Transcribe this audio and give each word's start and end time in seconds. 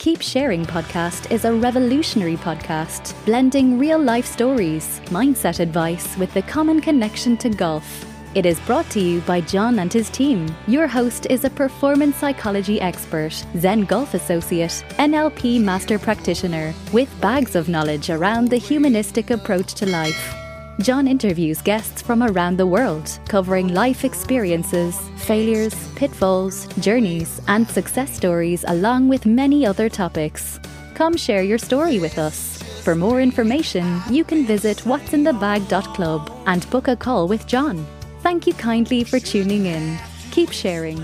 Keep 0.00 0.22
Sharing 0.22 0.64
podcast 0.64 1.30
is 1.30 1.44
a 1.44 1.52
revolutionary 1.52 2.38
podcast, 2.38 3.14
blending 3.26 3.78
real 3.78 3.98
life 3.98 4.24
stories, 4.24 4.98
mindset 5.08 5.60
advice 5.60 6.16
with 6.16 6.32
the 6.32 6.40
common 6.40 6.80
connection 6.80 7.36
to 7.36 7.50
golf. 7.50 8.06
It 8.34 8.46
is 8.46 8.58
brought 8.60 8.88
to 8.92 8.98
you 8.98 9.20
by 9.20 9.42
John 9.42 9.78
and 9.78 9.92
his 9.92 10.08
team. 10.08 10.48
Your 10.66 10.86
host 10.86 11.26
is 11.28 11.44
a 11.44 11.50
performance 11.50 12.16
psychology 12.16 12.80
expert, 12.80 13.44
Zen 13.58 13.84
Golf 13.84 14.14
Associate, 14.14 14.72
NLP 14.96 15.62
Master 15.62 15.98
Practitioner, 15.98 16.72
with 16.94 17.20
bags 17.20 17.54
of 17.54 17.68
knowledge 17.68 18.08
around 18.08 18.48
the 18.48 18.56
humanistic 18.56 19.28
approach 19.28 19.74
to 19.74 19.84
life. 19.84 20.39
John 20.80 21.06
interviews 21.06 21.60
guests 21.60 22.00
from 22.00 22.22
around 22.22 22.56
the 22.56 22.66
world, 22.66 23.18
covering 23.28 23.68
life 23.68 24.02
experiences, 24.02 24.98
failures, 25.16 25.74
pitfalls, 25.94 26.66
journeys, 26.78 27.38
and 27.48 27.68
success 27.68 28.10
stories, 28.16 28.64
along 28.66 29.08
with 29.08 29.26
many 29.26 29.66
other 29.66 29.90
topics. 29.90 30.58
Come 30.94 31.18
share 31.18 31.42
your 31.42 31.58
story 31.58 31.98
with 31.98 32.18
us. 32.18 32.62
For 32.82 32.94
more 32.94 33.20
information, 33.20 34.00
you 34.08 34.24
can 34.24 34.46
visit 34.46 34.78
what'sinthebag.club 34.78 36.32
and 36.46 36.70
book 36.70 36.88
a 36.88 36.96
call 36.96 37.28
with 37.28 37.46
John. 37.46 37.86
Thank 38.22 38.46
you 38.46 38.54
kindly 38.54 39.04
for 39.04 39.20
tuning 39.20 39.66
in. 39.66 39.98
Keep 40.30 40.50
sharing. 40.50 40.98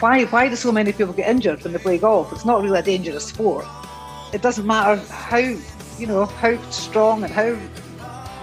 Why, 0.00 0.24
why 0.24 0.50
do 0.50 0.56
so 0.56 0.70
many 0.70 0.92
people 0.92 1.14
get 1.14 1.30
injured 1.30 1.64
when 1.64 1.72
they 1.72 1.78
play 1.78 1.96
golf? 1.96 2.30
It's 2.30 2.44
not 2.44 2.62
really 2.62 2.78
a 2.78 2.82
dangerous 2.82 3.24
sport. 3.26 3.64
It 4.34 4.42
doesn't 4.42 4.66
matter 4.66 5.00
how, 5.10 5.38
you 5.38 6.06
know, 6.06 6.26
how 6.26 6.60
strong 6.70 7.24
and 7.24 7.32
how 7.32 7.56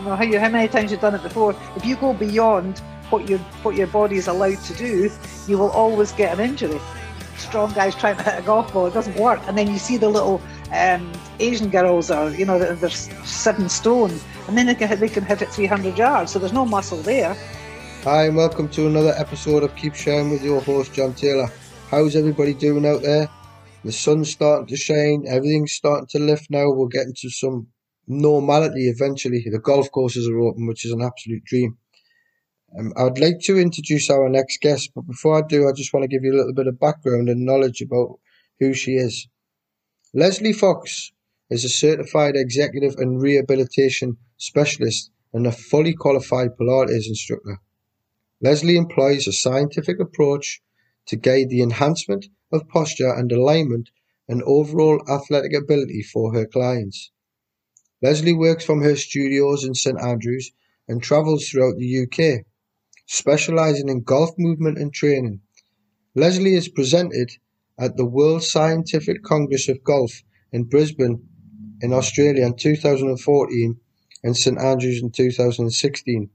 know, 0.02 0.16
how, 0.16 0.24
you, 0.24 0.40
how 0.40 0.50
many 0.50 0.68
times 0.68 0.92
you've 0.92 1.02
done 1.02 1.16
it 1.16 1.24
before. 1.24 1.56
If 1.76 1.86
you 1.86 1.96
go 1.96 2.14
beyond 2.14 2.80
what 3.10 3.28
your 3.28 3.40
what 3.64 3.76
your 3.76 3.88
body 3.88 4.16
is 4.16 4.28
allowed 4.28 4.60
to 4.64 4.74
do, 4.74 5.12
you 5.48 5.58
will 5.58 5.72
always 5.72 6.12
get 6.12 6.38
an 6.38 6.44
injury. 6.44 6.80
Strong 7.38 7.74
guys 7.74 7.96
trying 7.96 8.18
to 8.18 8.24
hit 8.24 8.40
a 8.40 8.42
golf 8.42 8.72
ball, 8.72 8.86
it 8.86 8.94
doesn't 8.94 9.16
work. 9.16 9.42
And 9.48 9.58
then 9.58 9.70
you 9.72 9.80
see 9.80 9.98
the 9.98 10.10
little 10.10 10.42
um, 10.72 11.12
Asian 11.40 11.70
girls 11.70 12.12
are, 12.12 12.30
you 12.30 12.46
know, 12.46 12.60
they're 12.60 12.90
seven 12.90 13.68
stone, 13.68 14.18
and 14.48 14.58
then 14.58 14.68
they 14.68 14.76
can, 14.76 15.00
they 15.00 15.10
can 15.10 15.26
hit 15.26 15.42
it 15.42 15.50
300 15.50 15.98
yards. 15.98 16.32
So 16.32 16.40
there's 16.40 16.54
no 16.54 16.66
muscle 16.66 17.00
there. 17.00 17.36
Hi, 18.04 18.26
and 18.26 18.36
welcome 18.36 18.70
to 18.70 18.88
another 18.88 19.14
episode 19.18 19.64
of 19.64 19.76
Keep 19.76 19.96
Sharing 19.96 20.30
with 20.30 20.44
your 20.44 20.62
host, 20.62 20.94
John 20.94 21.14
Taylor. 21.14 21.48
How's 21.90 22.16
everybody 22.16 22.54
doing 22.54 22.86
out 22.86 23.02
there? 23.02 23.30
The 23.84 23.92
sun's 23.92 24.30
starting 24.30 24.68
to 24.68 24.78
shine, 24.78 25.26
everything's 25.28 25.74
starting 25.74 26.08
to 26.12 26.20
lift 26.20 26.50
now. 26.50 26.70
We're 26.70 26.88
getting 26.88 27.14
to 27.18 27.30
some 27.30 27.68
normality 28.08 28.90
eventually. 28.90 29.46
The 29.50 29.60
golf 29.60 29.92
courses 29.92 30.28
are 30.28 30.40
open, 30.40 30.68
which 30.68 30.86
is 30.86 30.92
an 30.92 31.02
absolute 31.02 31.44
dream. 31.46 31.78
Um, 32.78 32.94
I'd 32.96 33.20
like 33.20 33.40
to 33.42 33.60
introduce 33.60 34.10
our 34.10 34.30
next 34.30 34.62
guest, 34.62 34.92
but 34.96 35.08
before 35.08 35.38
I 35.38 35.48
do, 35.48 35.68
I 35.68 35.74
just 35.74 35.94
want 35.94 36.04
to 36.04 36.08
give 36.08 36.24
you 36.24 36.34
a 36.34 36.38
little 36.38 36.54
bit 36.54 36.68
of 36.68 36.80
background 36.80 37.28
and 37.28 37.46
knowledge 37.46 37.82
about 37.82 38.20
who 38.60 38.74
she 38.74 38.94
is. 38.94 39.28
Lesley 40.14 40.54
Faux 40.54 41.12
is 41.50 41.66
a 41.66 41.70
certified 41.70 42.36
executive 42.36 42.96
and 42.98 43.22
rehabilitation 43.22 44.18
specialist 44.38 45.12
and 45.34 45.46
a 45.46 45.52
fully 45.52 45.94
qualified 45.94 46.58
Pilates 46.58 47.08
instructor. 47.08 47.60
Lesley 48.42 48.78
employs 48.78 49.28
a 49.28 49.34
scientific 49.34 50.00
approach 50.00 50.62
to 51.08 51.16
guide 51.16 51.50
the 51.50 51.62
enhancement 51.62 52.28
of 52.52 52.68
posture 52.70 53.14
and 53.14 53.32
alignment 53.32 53.90
and 54.28 54.42
overall 54.44 55.02
athletic 55.10 55.54
ability 55.54 56.02
for 56.02 56.34
her 56.34 56.46
clients. 56.46 57.12
Lesley 58.04 58.34
works 58.34 58.66
from 58.66 58.82
her 58.82 58.96
studios 58.96 59.64
in 59.64 59.76
St 59.76 60.02
Andrews 60.02 60.52
and 60.88 61.04
travels 61.04 61.48
throughout 61.48 61.78
the 61.78 62.04
UK, 62.04 62.46
specialising 63.06 63.90
in 63.90 64.02
golf 64.02 64.32
movement 64.40 64.80
and 64.80 64.92
training. 64.92 65.42
Lesley 66.16 66.56
is 66.56 66.68
presented 66.68 67.32
at 67.78 67.98
the 67.98 68.06
World 68.06 68.44
Scientific 68.44 69.24
Congress 69.24 69.70
of 69.70 69.84
Golf 69.84 70.24
in 70.52 70.64
Brisbane 70.64 71.28
in 71.82 71.94
Australia 71.94 72.46
in 72.46 72.56
2014 72.56 73.80
and 74.24 74.38
St 74.38 74.60
Andrews 74.60 75.02
in 75.02 75.12
2016. 75.12 76.30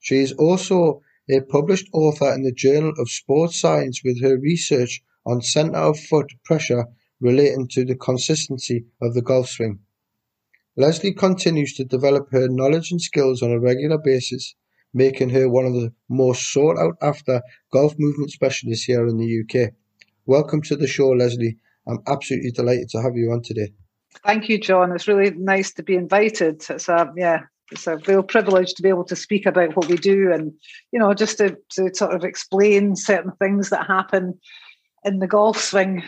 She 0.00 0.16
is 0.16 0.32
also 0.32 1.02
a 1.30 1.40
published 1.40 1.88
author 1.92 2.32
in 2.34 2.42
the 2.42 2.52
Journal 2.52 2.92
of 2.98 3.10
Sports 3.10 3.58
Science 3.58 4.02
with 4.04 4.20
her 4.20 4.38
research 4.38 5.02
on 5.24 5.40
centre 5.40 5.78
of 5.78 5.98
foot 5.98 6.30
pressure 6.44 6.84
relating 7.20 7.68
to 7.68 7.84
the 7.84 7.94
consistency 7.94 8.84
of 9.00 9.14
the 9.14 9.22
golf 9.22 9.48
swing. 9.48 9.78
Lesley 10.76 11.12
continues 11.12 11.72
to 11.74 11.84
develop 11.84 12.32
her 12.32 12.48
knowledge 12.48 12.90
and 12.90 13.00
skills 13.00 13.42
on 13.42 13.52
a 13.52 13.60
regular 13.60 13.96
basis, 13.96 14.56
making 14.92 15.30
her 15.30 15.48
one 15.48 15.66
of 15.66 15.72
the 15.72 15.92
most 16.08 16.52
sought 16.52 16.76
out 16.78 16.96
after 17.00 17.40
golf 17.72 17.94
movement 17.96 18.32
specialists 18.32 18.84
here 18.84 19.06
in 19.06 19.16
the 19.16 19.42
UK. 19.42 19.70
Welcome 20.26 20.62
to 20.62 20.76
the 20.76 20.88
show, 20.88 21.10
Lesley. 21.10 21.58
I'm 21.86 22.00
absolutely 22.08 22.50
delighted 22.50 22.88
to 22.90 23.02
have 23.02 23.14
you 23.14 23.30
on 23.30 23.42
today. 23.42 23.72
Thank 24.24 24.48
you, 24.48 24.58
John. 24.58 24.90
It's 24.92 25.06
really 25.06 25.30
nice 25.30 25.72
to 25.74 25.84
be 25.84 25.94
invited. 25.94 26.64
It's 26.68 26.88
a 26.88 27.12
yeah, 27.16 27.42
it's 27.70 27.86
a 27.86 27.98
real 28.08 28.24
privilege 28.24 28.74
to 28.74 28.82
be 28.82 28.88
able 28.88 29.04
to 29.04 29.16
speak 29.16 29.46
about 29.46 29.76
what 29.76 29.88
we 29.88 29.96
do 29.96 30.32
and 30.32 30.52
you 30.92 30.98
know 30.98 31.14
just 31.14 31.38
to, 31.38 31.56
to 31.70 31.94
sort 31.94 32.14
of 32.14 32.24
explain 32.24 32.96
certain 32.96 33.32
things 33.38 33.70
that 33.70 33.86
happen 33.86 34.38
in 35.04 35.18
the 35.18 35.26
golf 35.26 35.58
swing 35.58 36.02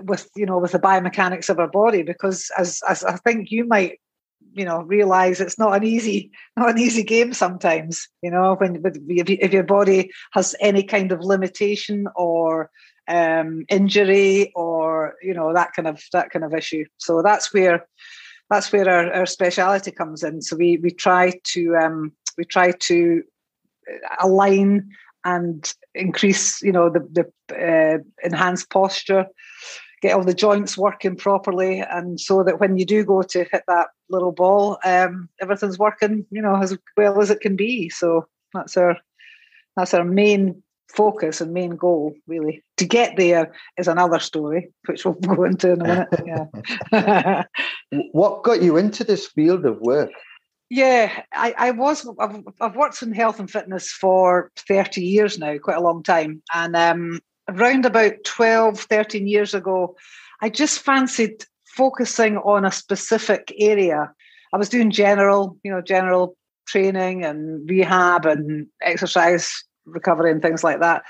with 0.00 0.28
you 0.36 0.46
know 0.46 0.58
with 0.58 0.72
the 0.72 0.78
biomechanics 0.78 1.48
of 1.48 1.58
our 1.58 1.68
body 1.68 2.02
because 2.02 2.50
as 2.58 2.82
as 2.88 3.04
I 3.04 3.16
think 3.16 3.50
you 3.50 3.66
might 3.66 4.00
you 4.52 4.64
know 4.64 4.82
realize 4.82 5.40
it's 5.40 5.58
not 5.58 5.76
an 5.76 5.84
easy 5.84 6.30
not 6.56 6.70
an 6.70 6.78
easy 6.78 7.02
game 7.02 7.32
sometimes 7.32 8.08
you 8.22 8.30
know 8.30 8.54
when 8.56 8.82
if, 9.08 9.52
your 9.52 9.62
body 9.62 10.10
has 10.32 10.54
any 10.60 10.82
kind 10.82 11.12
of 11.12 11.20
limitation 11.20 12.06
or 12.16 12.70
um, 13.08 13.64
injury 13.68 14.52
or 14.54 15.14
you 15.22 15.34
know 15.34 15.52
that 15.52 15.72
kind 15.74 15.88
of 15.88 16.02
that 16.12 16.30
kind 16.30 16.44
of 16.44 16.54
issue. 16.54 16.84
So 16.98 17.22
that's 17.22 17.52
where 17.52 17.86
that's 18.50 18.72
where 18.72 18.88
our, 18.88 19.12
our 19.12 19.26
speciality 19.26 19.90
comes 19.90 20.22
in. 20.22 20.42
So 20.42 20.56
we 20.56 20.78
we 20.78 20.90
try 20.90 21.32
to 21.44 21.76
um, 21.76 22.12
we 22.38 22.44
try 22.44 22.72
to 22.72 23.22
align 24.20 24.90
and 25.24 25.72
increase 25.94 26.62
you 26.62 26.72
know 26.72 26.90
the 26.90 27.00
the 27.48 27.56
uh, 27.56 27.98
enhanced 28.24 28.70
posture 28.70 29.26
get 30.02 30.14
all 30.14 30.24
the 30.24 30.34
joints 30.34 30.76
working 30.76 31.16
properly, 31.16 31.80
and 31.80 32.20
so 32.20 32.42
that 32.42 32.58
when 32.58 32.76
you 32.76 32.84
do 32.84 33.04
go 33.04 33.22
to 33.22 33.44
hit 33.44 33.62
that 33.68 33.88
little 34.10 34.32
ball, 34.32 34.78
um, 34.84 35.28
everything's 35.40 35.78
working, 35.78 36.26
you 36.30 36.42
know, 36.42 36.56
as 36.56 36.76
well 36.96 37.22
as 37.22 37.30
it 37.30 37.40
can 37.40 37.56
be. 37.56 37.88
So 37.88 38.26
that's 38.52 38.76
our 38.76 38.96
that's 39.76 39.94
our 39.94 40.04
main 40.04 40.62
focus 40.88 41.40
and 41.40 41.54
main 41.54 41.70
goal, 41.76 42.14
really. 42.26 42.62
To 42.78 42.84
get 42.84 43.16
there 43.16 43.52
is 43.78 43.88
another 43.88 44.18
story, 44.18 44.70
which 44.86 45.04
we'll 45.04 45.14
go 45.36 45.44
into 45.44 45.72
in 45.72 45.80
a 45.80 45.84
minute. 45.84 46.48
Yeah. 46.92 47.44
what 48.12 48.42
got 48.42 48.60
you 48.60 48.76
into 48.76 49.04
this 49.04 49.26
field 49.26 49.64
of 49.64 49.80
work? 49.80 50.10
Yeah, 50.74 51.24
I, 51.34 51.54
I 51.58 51.70
was. 51.72 52.08
I've, 52.18 52.42
I've, 52.58 52.76
worked 52.76 53.02
in 53.02 53.12
health 53.12 53.38
and 53.38 53.50
fitness 53.50 53.92
for 53.92 54.50
30 54.56 55.02
years 55.02 55.38
now, 55.38 55.58
quite 55.58 55.76
a 55.76 55.82
long 55.82 56.02
time. 56.02 56.42
And 56.54 56.74
um, 56.74 57.20
around 57.46 57.84
about 57.84 58.24
12, 58.24 58.80
13 58.80 59.26
years 59.26 59.52
ago, 59.52 59.94
I 60.40 60.48
just 60.48 60.78
fancied 60.78 61.44
focusing 61.66 62.38
on 62.38 62.64
a 62.64 62.72
specific 62.72 63.52
area. 63.58 64.10
I 64.54 64.56
was 64.56 64.70
doing 64.70 64.90
general, 64.90 65.58
you 65.62 65.70
know, 65.70 65.82
general 65.82 66.38
training 66.66 67.22
and 67.22 67.68
rehab 67.68 68.24
and 68.24 68.66
exercise 68.80 69.52
recovery 69.84 70.30
and 70.30 70.40
things 70.40 70.64
like 70.64 70.80
that. 70.80 71.02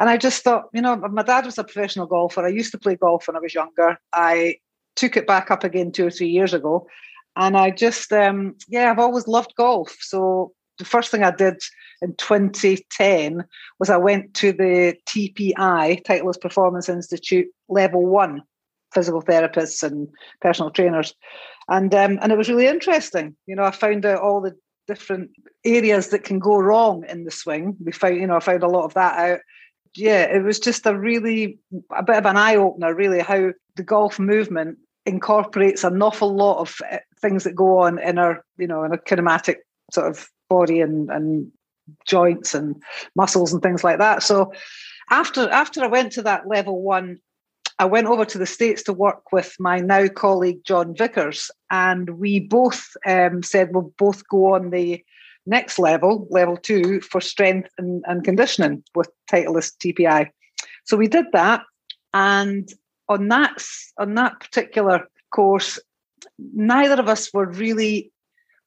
And 0.00 0.10
I 0.10 0.16
just 0.16 0.42
thought, 0.42 0.64
you 0.72 0.82
know, 0.82 0.96
my 0.96 1.22
dad 1.22 1.46
was 1.46 1.56
a 1.56 1.62
professional 1.62 2.06
golfer. 2.06 2.44
I 2.44 2.48
used 2.48 2.72
to 2.72 2.78
play 2.78 2.96
golf 2.96 3.28
when 3.28 3.36
I 3.36 3.40
was 3.40 3.54
younger. 3.54 3.96
I 4.12 4.56
took 4.96 5.16
it 5.16 5.28
back 5.28 5.52
up 5.52 5.62
again 5.62 5.92
two 5.92 6.08
or 6.08 6.10
three 6.10 6.30
years 6.30 6.52
ago. 6.52 6.88
And 7.36 7.56
I 7.56 7.70
just, 7.70 8.12
um, 8.12 8.56
yeah, 8.68 8.90
I've 8.90 8.98
always 8.98 9.26
loved 9.26 9.54
golf. 9.56 9.96
So 10.00 10.52
the 10.78 10.84
first 10.84 11.10
thing 11.10 11.22
I 11.22 11.30
did 11.30 11.60
in 12.02 12.14
2010 12.16 13.44
was 13.78 13.90
I 13.90 13.96
went 13.96 14.34
to 14.34 14.52
the 14.52 14.96
TPI, 15.06 16.04
Titleist 16.04 16.40
Performance 16.40 16.88
Institute, 16.88 17.46
level 17.68 18.04
one, 18.04 18.42
physical 18.92 19.22
therapists 19.22 19.82
and 19.82 20.08
personal 20.40 20.70
trainers. 20.70 21.14
And 21.68 21.94
um, 21.94 22.18
and 22.20 22.30
it 22.30 22.38
was 22.38 22.48
really 22.48 22.66
interesting. 22.66 23.34
You 23.46 23.56
know, 23.56 23.64
I 23.64 23.70
found 23.70 24.04
out 24.04 24.20
all 24.20 24.40
the 24.40 24.54
different 24.86 25.30
areas 25.64 26.08
that 26.08 26.24
can 26.24 26.38
go 26.38 26.58
wrong 26.58 27.04
in 27.08 27.24
the 27.24 27.30
swing. 27.30 27.76
We 27.82 27.92
found, 27.92 28.16
you 28.16 28.26
know, 28.26 28.36
I 28.36 28.40
found 28.40 28.62
a 28.62 28.68
lot 28.68 28.84
of 28.84 28.94
that 28.94 29.18
out. 29.18 29.40
Yeah, 29.96 30.24
it 30.24 30.42
was 30.42 30.58
just 30.58 30.86
a 30.86 30.98
really 30.98 31.58
a 31.96 32.02
bit 32.02 32.16
of 32.16 32.26
an 32.26 32.36
eye 32.36 32.56
opener, 32.56 32.94
really, 32.94 33.20
how 33.20 33.52
the 33.76 33.82
golf 33.82 34.18
movement 34.18 34.78
incorporates 35.06 35.84
an 35.84 36.02
awful 36.02 36.34
lot 36.34 36.58
of 36.60 36.76
eh, 36.90 36.98
things 37.24 37.44
that 37.44 37.56
go 37.56 37.78
on 37.78 37.98
in 37.98 38.18
our, 38.18 38.44
you 38.58 38.66
know, 38.66 38.84
in 38.84 38.92
a 38.92 38.98
kinematic 38.98 39.56
sort 39.90 40.08
of 40.08 40.28
body 40.50 40.80
and, 40.80 41.10
and 41.10 41.50
joints 42.06 42.54
and 42.54 42.82
muscles 43.16 43.52
and 43.52 43.62
things 43.62 43.82
like 43.82 43.98
that. 43.98 44.22
So 44.22 44.52
after 45.10 45.48
after 45.50 45.82
I 45.82 45.86
went 45.86 46.12
to 46.12 46.22
that 46.22 46.46
level 46.46 46.82
one, 46.82 47.18
I 47.78 47.86
went 47.86 48.06
over 48.06 48.24
to 48.26 48.38
the 48.38 48.46
States 48.46 48.82
to 48.84 48.92
work 48.92 49.32
with 49.32 49.56
my 49.58 49.80
now 49.80 50.06
colleague 50.08 50.64
John 50.64 50.94
Vickers, 50.94 51.50
and 51.70 52.18
we 52.18 52.40
both 52.40 52.90
um, 53.06 53.42
said 53.42 53.70
we'll 53.72 53.92
both 53.98 54.26
go 54.28 54.54
on 54.54 54.70
the 54.70 55.02
next 55.46 55.78
level, 55.78 56.26
level 56.30 56.56
two, 56.56 57.00
for 57.00 57.20
strength 57.20 57.70
and, 57.78 58.02
and 58.06 58.24
conditioning 58.24 58.82
with 58.94 59.08
Titleist 59.30 59.76
TPI. 59.78 60.30
So 60.84 60.96
we 60.96 61.08
did 61.08 61.26
that, 61.32 61.62
and 62.12 62.68
on 63.08 63.28
that 63.28 63.64
on 63.98 64.14
that 64.14 64.40
particular 64.40 65.06
course, 65.30 65.80
neither 66.38 67.00
of 67.00 67.08
us 67.08 67.32
were 67.32 67.46
really 67.46 68.12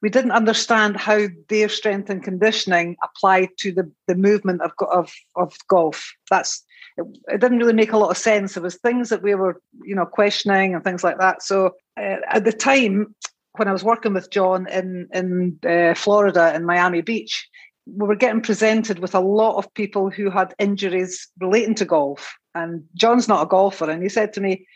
we 0.02 0.10
didn't 0.10 0.32
understand 0.32 0.96
how 0.96 1.28
their 1.50 1.70
strength 1.70 2.10
and 2.10 2.24
conditioning 2.24 2.96
applied 3.04 3.50
to 3.58 3.72
the, 3.72 3.92
the 4.08 4.16
movement 4.16 4.62
of, 4.62 4.72
of, 4.92 5.12
of 5.36 5.58
golf. 5.68 6.14
That's 6.30 6.64
it, 6.98 7.06
it, 7.28 7.42
didn't 7.42 7.58
really 7.58 7.74
make 7.74 7.94
a 7.94 7.98
lot 7.98 8.12
of 8.12 8.18
sense. 8.18 8.54
There 8.54 8.64
was 8.64 8.76
things 8.76 9.10
that 9.10 9.24
we 9.24 9.34
were, 9.34 9.60
you 9.84 9.96
know, 9.96 10.06
questioning 10.06 10.76
and 10.76 10.84
things 10.84 11.04
like 11.04 11.18
that. 11.18 11.42
So 11.42 11.72
uh, 12.00 12.18
at 12.30 12.44
the 12.44 12.54
time 12.54 13.16
when 13.54 13.68
I 13.68 13.74
was 13.74 13.84
working 13.84 14.14
with 14.14 14.30
John 14.30 14.68
in 14.70 15.08
in 15.14 15.60
uh, 15.68 15.96
Florida 15.96 16.54
in 16.56 16.66
Miami 16.66 17.02
Beach, 17.02 17.48
we 17.88 18.08
were 18.08 18.16
getting 18.16 18.42
presented 18.42 19.00
with 19.00 19.16
a 19.16 19.20
lot 19.20 19.58
of 19.58 19.74
people 19.74 20.12
who 20.12 20.30
had 20.30 20.54
injuries 20.60 21.28
relating 21.40 21.74
to 21.76 21.86
golf. 21.86 22.36
And 22.54 22.84
John's 22.96 23.28
not 23.28 23.44
a 23.44 23.48
golfer, 23.48 23.90
and 23.90 24.02
he 24.02 24.10
said 24.10 24.34
to 24.34 24.42
me, 24.42 24.68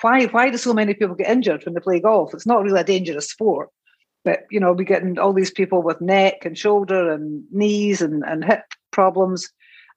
"Why 0.00 0.26
why 0.26 0.50
do 0.50 0.56
so 0.56 0.74
many 0.74 0.94
people 0.94 1.14
get 1.14 1.30
injured 1.30 1.64
when 1.64 1.74
they 1.74 1.80
play 1.80 2.00
golf? 2.00 2.34
It's 2.34 2.46
not 2.46 2.62
really 2.62 2.80
a 2.80 2.84
dangerous 2.84 3.30
sport." 3.30 3.68
But 4.24 4.40
you 4.50 4.60
know, 4.60 4.72
we're 4.72 4.84
getting 4.84 5.18
all 5.18 5.32
these 5.32 5.50
people 5.50 5.82
with 5.82 6.00
neck 6.00 6.44
and 6.44 6.58
shoulder 6.58 7.10
and 7.12 7.44
knees 7.50 8.02
and, 8.02 8.22
and 8.24 8.44
hip 8.44 8.64
problems, 8.90 9.48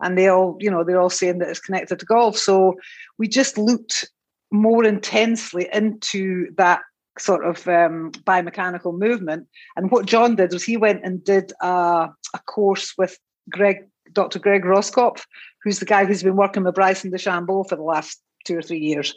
and 0.01 0.17
they 0.17 0.27
all, 0.27 0.57
you 0.59 0.69
know, 0.69 0.83
they're 0.83 1.01
all 1.01 1.09
saying 1.09 1.39
that 1.39 1.49
it's 1.49 1.59
connected 1.59 1.99
to 1.99 2.05
golf. 2.05 2.37
So 2.37 2.75
we 3.17 3.27
just 3.27 3.57
looked 3.57 4.09
more 4.51 4.83
intensely 4.83 5.69
into 5.73 6.53
that 6.57 6.81
sort 7.17 7.45
of 7.45 7.67
um, 7.67 8.11
biomechanical 8.25 8.97
movement. 8.97 9.47
And 9.75 9.91
what 9.91 10.05
John 10.05 10.35
did 10.35 10.53
was 10.53 10.63
he 10.63 10.77
went 10.77 11.03
and 11.03 11.23
did 11.23 11.53
a, 11.61 12.09
a 12.33 12.39
course 12.47 12.93
with 12.97 13.17
Greg, 13.49 13.87
Dr. 14.11 14.39
Greg 14.39 14.63
Roskopf, 14.63 15.21
who's 15.63 15.79
the 15.79 15.85
guy 15.85 16.05
who's 16.05 16.23
been 16.23 16.35
working 16.35 16.63
with 16.63 16.75
Bryson 16.75 17.11
DeChambeau 17.11 17.67
for 17.67 17.75
the 17.75 17.83
last 17.83 18.21
two 18.45 18.57
or 18.57 18.61
three 18.61 18.79
years. 18.79 19.13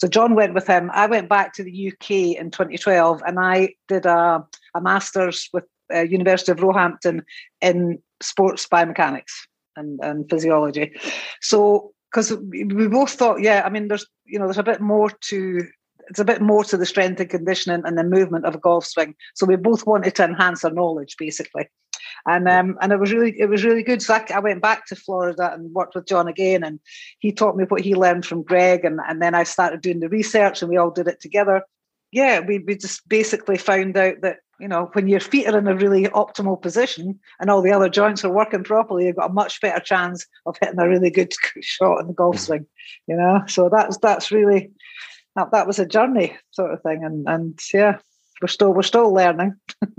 So 0.00 0.08
John 0.08 0.34
went 0.34 0.54
with 0.54 0.66
him. 0.66 0.90
I 0.92 1.06
went 1.06 1.28
back 1.28 1.54
to 1.54 1.64
the 1.64 1.92
UK 1.92 2.38
in 2.38 2.50
2012 2.50 3.22
and 3.26 3.38
I 3.38 3.74
did 3.88 4.06
a, 4.06 4.44
a 4.74 4.80
master's 4.80 5.48
with 5.52 5.64
uh, 5.92 6.00
University 6.00 6.52
of 6.52 6.62
Roehampton 6.62 7.22
in 7.60 8.00
sports 8.22 8.66
biomechanics 8.66 9.32
and, 9.76 9.98
and 10.02 10.28
physiology. 10.28 10.92
So 11.40 11.92
because 12.10 12.32
we 12.32 12.88
both 12.88 13.12
thought, 13.12 13.40
yeah, 13.40 13.62
I 13.64 13.70
mean, 13.70 13.88
there's 13.88 14.06
you 14.24 14.38
know, 14.38 14.46
there's 14.46 14.58
a 14.58 14.62
bit 14.62 14.80
more 14.80 15.10
to 15.10 15.66
it's 16.08 16.18
a 16.18 16.24
bit 16.24 16.40
more 16.40 16.64
to 16.64 16.76
the 16.76 16.86
strength 16.86 17.20
and 17.20 17.28
conditioning 17.28 17.82
and 17.84 17.98
the 17.98 18.04
movement 18.04 18.46
of 18.46 18.54
a 18.54 18.58
golf 18.58 18.86
swing. 18.86 19.14
So 19.34 19.44
we 19.44 19.56
both 19.56 19.86
wanted 19.86 20.14
to 20.16 20.24
enhance 20.24 20.64
our 20.64 20.70
knowledge, 20.70 21.16
basically. 21.18 21.68
And 22.26 22.48
um, 22.48 22.76
and 22.80 22.92
it 22.92 23.00
was 23.00 23.12
really 23.12 23.34
it 23.38 23.48
was 23.48 23.64
really 23.64 23.82
good. 23.82 24.02
So 24.02 24.14
I, 24.14 24.24
I, 24.34 24.40
went 24.40 24.62
back 24.62 24.86
to 24.86 24.96
Florida 24.96 25.52
and 25.52 25.72
worked 25.72 25.94
with 25.94 26.06
John 26.06 26.28
again, 26.28 26.62
and 26.64 26.80
he 27.18 27.32
taught 27.32 27.56
me 27.56 27.64
what 27.64 27.80
he 27.80 27.94
learned 27.94 28.26
from 28.26 28.42
Greg, 28.42 28.84
and, 28.84 29.00
and 29.08 29.22
then 29.22 29.34
I 29.34 29.44
started 29.44 29.80
doing 29.80 30.00
the 30.00 30.08
research, 30.08 30.62
and 30.62 30.70
we 30.70 30.76
all 30.76 30.90
did 30.90 31.08
it 31.08 31.20
together. 31.20 31.62
Yeah, 32.10 32.40
we 32.40 32.58
we 32.60 32.76
just 32.76 33.08
basically 33.08 33.58
found 33.58 33.96
out 33.96 34.20
that 34.22 34.38
you 34.60 34.68
know 34.68 34.90
when 34.92 35.08
your 35.08 35.20
feet 35.20 35.46
are 35.46 35.58
in 35.58 35.68
a 35.68 35.76
really 35.76 36.04
optimal 36.04 36.60
position 36.60 37.18
and 37.40 37.50
all 37.50 37.62
the 37.62 37.72
other 37.72 37.88
joints 37.88 38.24
are 38.24 38.32
working 38.32 38.64
properly, 38.64 39.06
you've 39.06 39.16
got 39.16 39.30
a 39.30 39.34
much 39.34 39.60
better 39.60 39.80
chance 39.80 40.26
of 40.46 40.56
hitting 40.60 40.80
a 40.80 40.88
really 40.88 41.10
good 41.10 41.32
shot 41.60 42.00
in 42.00 42.06
the 42.06 42.12
golf 42.14 42.38
swing. 42.38 42.66
You 43.06 43.16
know, 43.16 43.42
so 43.46 43.68
that's 43.68 43.98
that's 43.98 44.30
really 44.30 44.70
that, 45.36 45.52
that 45.52 45.66
was 45.66 45.78
a 45.78 45.86
journey 45.86 46.36
sort 46.50 46.72
of 46.72 46.82
thing, 46.82 47.04
and 47.04 47.28
and 47.28 47.58
yeah, 47.72 47.98
we're 48.40 48.48
still 48.48 48.72
we're 48.72 48.82
still 48.82 49.12
learning. 49.12 49.54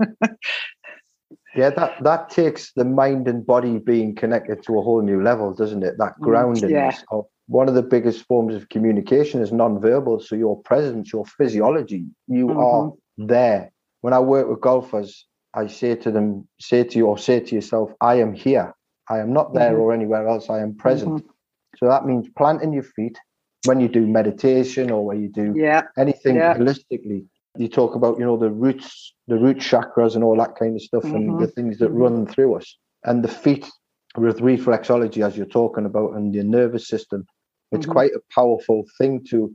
yeah, 1.54 1.70
that 1.70 2.02
that 2.02 2.30
takes 2.30 2.72
the 2.72 2.84
mind 2.84 3.28
and 3.28 3.44
body 3.44 3.78
being 3.78 4.14
connected 4.14 4.62
to 4.64 4.78
a 4.78 4.82
whole 4.82 5.02
new 5.02 5.22
level, 5.22 5.52
doesn't 5.52 5.82
it? 5.82 5.98
That 5.98 6.14
mm, 6.18 6.22
grounding 6.22 6.70
yeah. 6.70 6.96
of 7.10 7.26
one 7.46 7.68
of 7.68 7.74
the 7.74 7.82
biggest 7.82 8.26
forms 8.26 8.54
of 8.54 8.68
communication 8.68 9.42
is 9.42 9.52
non-verbal. 9.52 10.20
So 10.20 10.36
your 10.36 10.60
presence, 10.62 11.12
your 11.12 11.24
physiology, 11.26 12.06
you 12.28 12.46
mm-hmm. 12.46 12.58
are 12.58 12.92
there. 13.26 13.72
When 14.02 14.12
I 14.12 14.20
work 14.20 14.48
with 14.48 14.60
golfers, 14.60 15.26
I 15.54 15.66
say 15.66 15.96
to 15.96 16.10
them, 16.12 16.48
say 16.60 16.84
to 16.84 16.98
you 16.98 17.06
or 17.06 17.18
say 17.18 17.40
to 17.40 17.54
yourself, 17.54 17.90
I 18.00 18.20
am 18.20 18.32
here. 18.32 18.72
I 19.08 19.18
am 19.18 19.32
not 19.32 19.52
there 19.52 19.72
mm-hmm. 19.72 19.80
or 19.80 19.92
anywhere 19.92 20.28
else. 20.28 20.48
I 20.48 20.60
am 20.60 20.76
present. 20.76 21.24
Mm-hmm. 21.24 21.30
So 21.78 21.88
that 21.88 22.06
means 22.06 22.28
planting 22.36 22.72
your 22.72 22.84
feet, 22.84 23.18
when 23.64 23.80
you 23.80 23.88
do 23.88 24.06
meditation 24.06 24.90
or 24.90 25.04
when 25.04 25.22
you 25.22 25.28
do 25.28 25.54
yeah. 25.56 25.82
anything 25.98 26.36
yeah. 26.36 26.54
holistically, 26.54 27.26
you 27.56 27.68
talk 27.68 27.94
about 27.94 28.18
you 28.18 28.24
know 28.24 28.36
the 28.36 28.50
roots, 28.50 29.14
the 29.26 29.36
root 29.36 29.58
chakras, 29.58 30.14
and 30.14 30.24
all 30.24 30.36
that 30.36 30.56
kind 30.56 30.76
of 30.76 30.82
stuff, 30.82 31.02
mm-hmm. 31.02 31.16
and 31.16 31.40
the 31.40 31.48
things 31.48 31.78
that 31.78 31.90
mm-hmm. 31.90 32.02
run 32.02 32.26
through 32.26 32.56
us, 32.56 32.76
and 33.04 33.24
the 33.24 33.28
feet 33.28 33.68
with 34.16 34.40
reflexology, 34.40 35.24
as 35.24 35.36
you're 35.36 35.46
talking 35.46 35.86
about, 35.86 36.14
and 36.14 36.34
your 36.34 36.44
nervous 36.44 36.88
system. 36.88 37.26
It's 37.72 37.84
mm-hmm. 37.84 37.92
quite 37.92 38.10
a 38.12 38.20
powerful 38.34 38.84
thing 38.98 39.24
to 39.30 39.54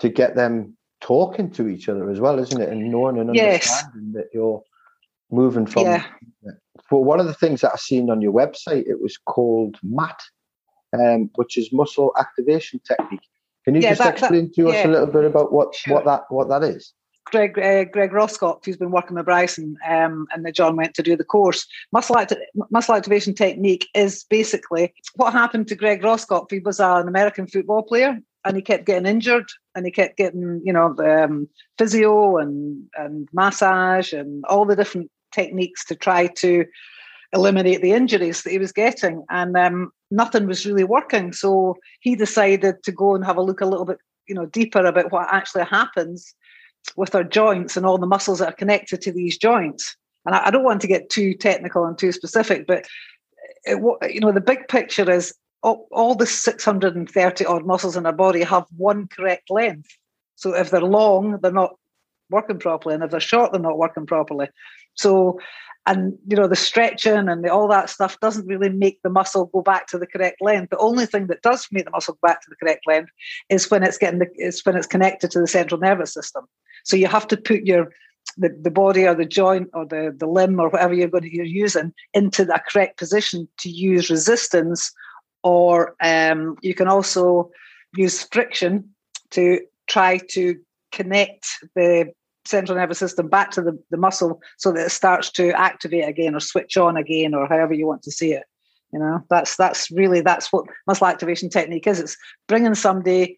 to 0.00 0.08
get 0.08 0.34
them 0.34 0.76
talking 1.00 1.50
to 1.50 1.68
each 1.68 1.88
other 1.88 2.10
as 2.10 2.20
well, 2.20 2.38
isn't 2.38 2.60
it? 2.60 2.68
And 2.68 2.90
knowing 2.90 3.18
and 3.18 3.30
understanding 3.30 4.12
yes. 4.12 4.14
that 4.14 4.28
you're 4.32 4.62
moving 5.30 5.66
from. 5.66 5.84
Yeah. 5.84 6.04
For 6.88 7.04
one 7.04 7.20
of 7.20 7.26
the 7.26 7.34
things 7.34 7.60
that 7.60 7.72
I've 7.72 7.80
seen 7.80 8.10
on 8.10 8.20
your 8.20 8.32
website, 8.32 8.86
it 8.86 9.00
was 9.00 9.16
called 9.16 9.76
MAT, 9.82 10.20
um, 10.92 11.30
which 11.36 11.56
is 11.56 11.72
muscle 11.72 12.12
activation 12.18 12.80
technique. 12.86 13.26
Can 13.64 13.74
you 13.74 13.80
yeah, 13.80 13.90
just 13.90 14.02
that, 14.02 14.18
explain 14.18 14.46
that, 14.46 14.54
to 14.54 14.68
us 14.68 14.74
yeah. 14.74 14.86
a 14.86 14.90
little 14.90 15.06
bit 15.06 15.24
about 15.24 15.52
what, 15.52 15.74
sure. 15.74 15.94
what 15.94 16.04
that 16.04 16.22
what 16.28 16.48
that 16.48 16.62
is? 16.62 16.92
Greg 17.24 17.58
uh, 17.58 17.84
Greg 17.84 18.10
Roskopf, 18.10 18.64
who's 18.64 18.76
been 18.76 18.90
working 18.90 19.16
with 19.16 19.24
Bryson, 19.24 19.76
um, 19.86 20.26
and 20.32 20.44
then 20.44 20.52
John 20.52 20.76
went 20.76 20.94
to 20.94 21.02
do 21.02 21.16
the 21.16 21.24
course. 21.24 21.66
Muscle, 21.92 22.18
acti- 22.18 22.36
muscle 22.70 22.94
activation 22.94 23.34
technique 23.34 23.88
is 23.94 24.24
basically 24.24 24.92
what 25.16 25.32
happened 25.32 25.68
to 25.68 25.74
Greg 25.74 26.02
Roskopf. 26.02 26.50
He 26.50 26.58
was 26.58 26.80
an 26.80 27.08
American 27.08 27.46
football 27.46 27.82
player, 27.82 28.18
and 28.44 28.56
he 28.56 28.62
kept 28.62 28.86
getting 28.86 29.06
injured, 29.06 29.48
and 29.74 29.86
he 29.86 29.92
kept 29.92 30.16
getting 30.16 30.60
you 30.64 30.72
know 30.72 30.94
um, 30.98 31.48
physio 31.78 32.36
and 32.36 32.84
and 32.96 33.28
massage 33.32 34.12
and 34.12 34.44
all 34.46 34.64
the 34.64 34.76
different 34.76 35.10
techniques 35.32 35.84
to 35.86 35.96
try 35.96 36.26
to 36.26 36.64
eliminate 37.32 37.82
the 37.82 37.92
injuries 37.92 38.42
that 38.42 38.50
he 38.50 38.58
was 38.58 38.72
getting, 38.72 39.24
and 39.30 39.56
um, 39.56 39.90
nothing 40.10 40.46
was 40.46 40.66
really 40.66 40.84
working. 40.84 41.32
So 41.32 41.76
he 42.00 42.14
decided 42.14 42.82
to 42.84 42.92
go 42.92 43.14
and 43.14 43.24
have 43.24 43.36
a 43.36 43.42
look 43.42 43.60
a 43.60 43.66
little 43.66 43.86
bit, 43.86 43.98
you 44.28 44.34
know, 44.34 44.46
deeper 44.46 44.84
about 44.84 45.10
what 45.10 45.28
actually 45.32 45.64
happens 45.64 46.34
with 46.96 47.14
our 47.14 47.24
joints 47.24 47.76
and 47.76 47.86
all 47.86 47.98
the 47.98 48.06
muscles 48.06 48.38
that 48.38 48.48
are 48.48 48.56
connected 48.56 49.00
to 49.02 49.12
these 49.12 49.38
joints. 49.38 49.96
And 50.26 50.34
I, 50.34 50.46
I 50.46 50.50
don't 50.50 50.64
want 50.64 50.80
to 50.82 50.86
get 50.86 51.10
too 51.10 51.34
technical 51.34 51.84
and 51.84 51.98
too 51.98 52.12
specific, 52.12 52.66
but 52.66 52.86
it, 53.64 53.78
you 54.12 54.20
know, 54.20 54.32
the 54.32 54.40
big 54.40 54.68
picture 54.68 55.10
is 55.10 55.34
all, 55.62 55.88
all 55.90 56.14
the 56.14 56.26
630 56.26 57.46
odd 57.46 57.66
muscles 57.66 57.96
in 57.96 58.06
our 58.06 58.12
body 58.12 58.42
have 58.42 58.66
one 58.76 59.08
correct 59.08 59.50
length. 59.50 59.88
So 60.36 60.54
if 60.54 60.70
they're 60.70 60.80
long, 60.80 61.38
they're 61.40 61.52
not 61.52 61.76
working 62.30 62.58
properly, 62.58 62.94
and 62.94 63.04
if 63.04 63.10
they're 63.10 63.20
short, 63.20 63.52
they're 63.52 63.60
not 63.60 63.78
working 63.78 64.06
properly. 64.06 64.48
So 64.94 65.40
and 65.86 66.16
you 66.26 66.36
know 66.36 66.48
the 66.48 66.56
stretching 66.56 67.28
and 67.28 67.44
the, 67.44 67.52
all 67.52 67.68
that 67.68 67.90
stuff 67.90 68.18
doesn't 68.20 68.46
really 68.46 68.70
make 68.70 69.00
the 69.02 69.10
muscle 69.10 69.46
go 69.46 69.60
back 69.60 69.86
to 69.88 69.98
the 69.98 70.06
correct 70.06 70.40
length. 70.40 70.70
The 70.70 70.78
only 70.78 71.06
thing 71.06 71.26
that 71.26 71.42
does 71.42 71.68
make 71.70 71.84
the 71.84 71.90
muscle 71.90 72.14
go 72.14 72.28
back 72.28 72.40
to 72.42 72.50
the 72.50 72.56
correct 72.56 72.86
length 72.86 73.10
is 73.50 73.70
when 73.70 73.82
it's 73.82 73.98
getting 73.98 74.20
the, 74.20 74.28
is 74.36 74.64
when 74.64 74.76
it's 74.76 74.86
connected 74.86 75.30
to 75.32 75.40
the 75.40 75.46
central 75.46 75.80
nervous 75.80 76.12
system. 76.12 76.46
So 76.84 76.96
you 76.96 77.06
have 77.06 77.26
to 77.28 77.36
put 77.36 77.64
your 77.64 77.90
the, 78.38 78.48
the 78.48 78.70
body 78.70 79.06
or 79.06 79.14
the 79.14 79.26
joint 79.26 79.68
or 79.74 79.86
the, 79.86 80.14
the 80.16 80.26
limb 80.26 80.58
or 80.58 80.68
whatever 80.68 80.94
you're 80.94 81.08
going 81.08 81.24
to 81.24 81.34
you're 81.34 81.44
using 81.44 81.92
into 82.14 82.44
the 82.44 82.60
correct 82.68 82.98
position 82.98 83.46
to 83.58 83.68
use 83.68 84.10
resistance 84.10 84.90
or 85.42 85.94
um, 86.02 86.56
you 86.62 86.74
can 86.74 86.88
also 86.88 87.50
use 87.94 88.22
friction 88.32 88.88
to 89.30 89.60
try 89.86 90.18
to 90.30 90.58
connect 90.90 91.46
the 91.74 92.10
central 92.44 92.76
nervous 92.76 92.98
system 92.98 93.28
back 93.28 93.50
to 93.50 93.62
the, 93.62 93.78
the 93.90 93.96
muscle 93.96 94.40
so 94.58 94.72
that 94.72 94.86
it 94.86 94.90
starts 94.90 95.30
to 95.30 95.50
activate 95.52 96.08
again 96.08 96.34
or 96.34 96.40
switch 96.40 96.76
on 96.76 96.96
again 96.96 97.34
or 97.34 97.46
however 97.46 97.72
you 97.72 97.86
want 97.86 98.02
to 98.02 98.10
see 98.10 98.32
it 98.32 98.44
you 98.94 99.00
know? 99.00 99.20
That's 99.28 99.56
that's 99.56 99.90
really 99.90 100.22
that's 100.22 100.52
what 100.52 100.66
muscle 100.86 101.08
activation 101.08 101.50
technique 101.50 101.86
is. 101.86 102.00
It's 102.00 102.16
bringing 102.46 102.74
somebody 102.74 103.36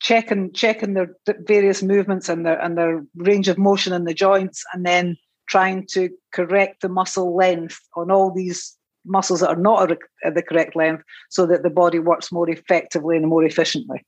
checking 0.00 0.52
checking 0.52 0.94
their 0.94 1.14
various 1.46 1.82
movements 1.82 2.28
and 2.28 2.44
their 2.44 2.60
and 2.60 2.76
their 2.76 3.04
range 3.14 3.48
of 3.48 3.58
motion 3.58 3.92
in 3.92 4.04
the 4.04 4.14
joints 4.14 4.64
and 4.72 4.84
then 4.84 5.16
trying 5.46 5.86
to 5.90 6.08
correct 6.32 6.80
the 6.80 6.88
muscle 6.88 7.36
length 7.36 7.78
on 7.96 8.10
all 8.10 8.32
these 8.32 8.76
muscles 9.04 9.40
that 9.40 9.50
are 9.50 9.56
not 9.56 9.92
at 10.24 10.34
the 10.34 10.42
correct 10.42 10.74
length 10.74 11.04
so 11.30 11.46
that 11.46 11.62
the 11.62 11.70
body 11.70 11.98
works 11.98 12.32
more 12.32 12.48
effectively 12.50 13.16
and 13.16 13.28
more 13.28 13.44
efficiently. 13.44 14.04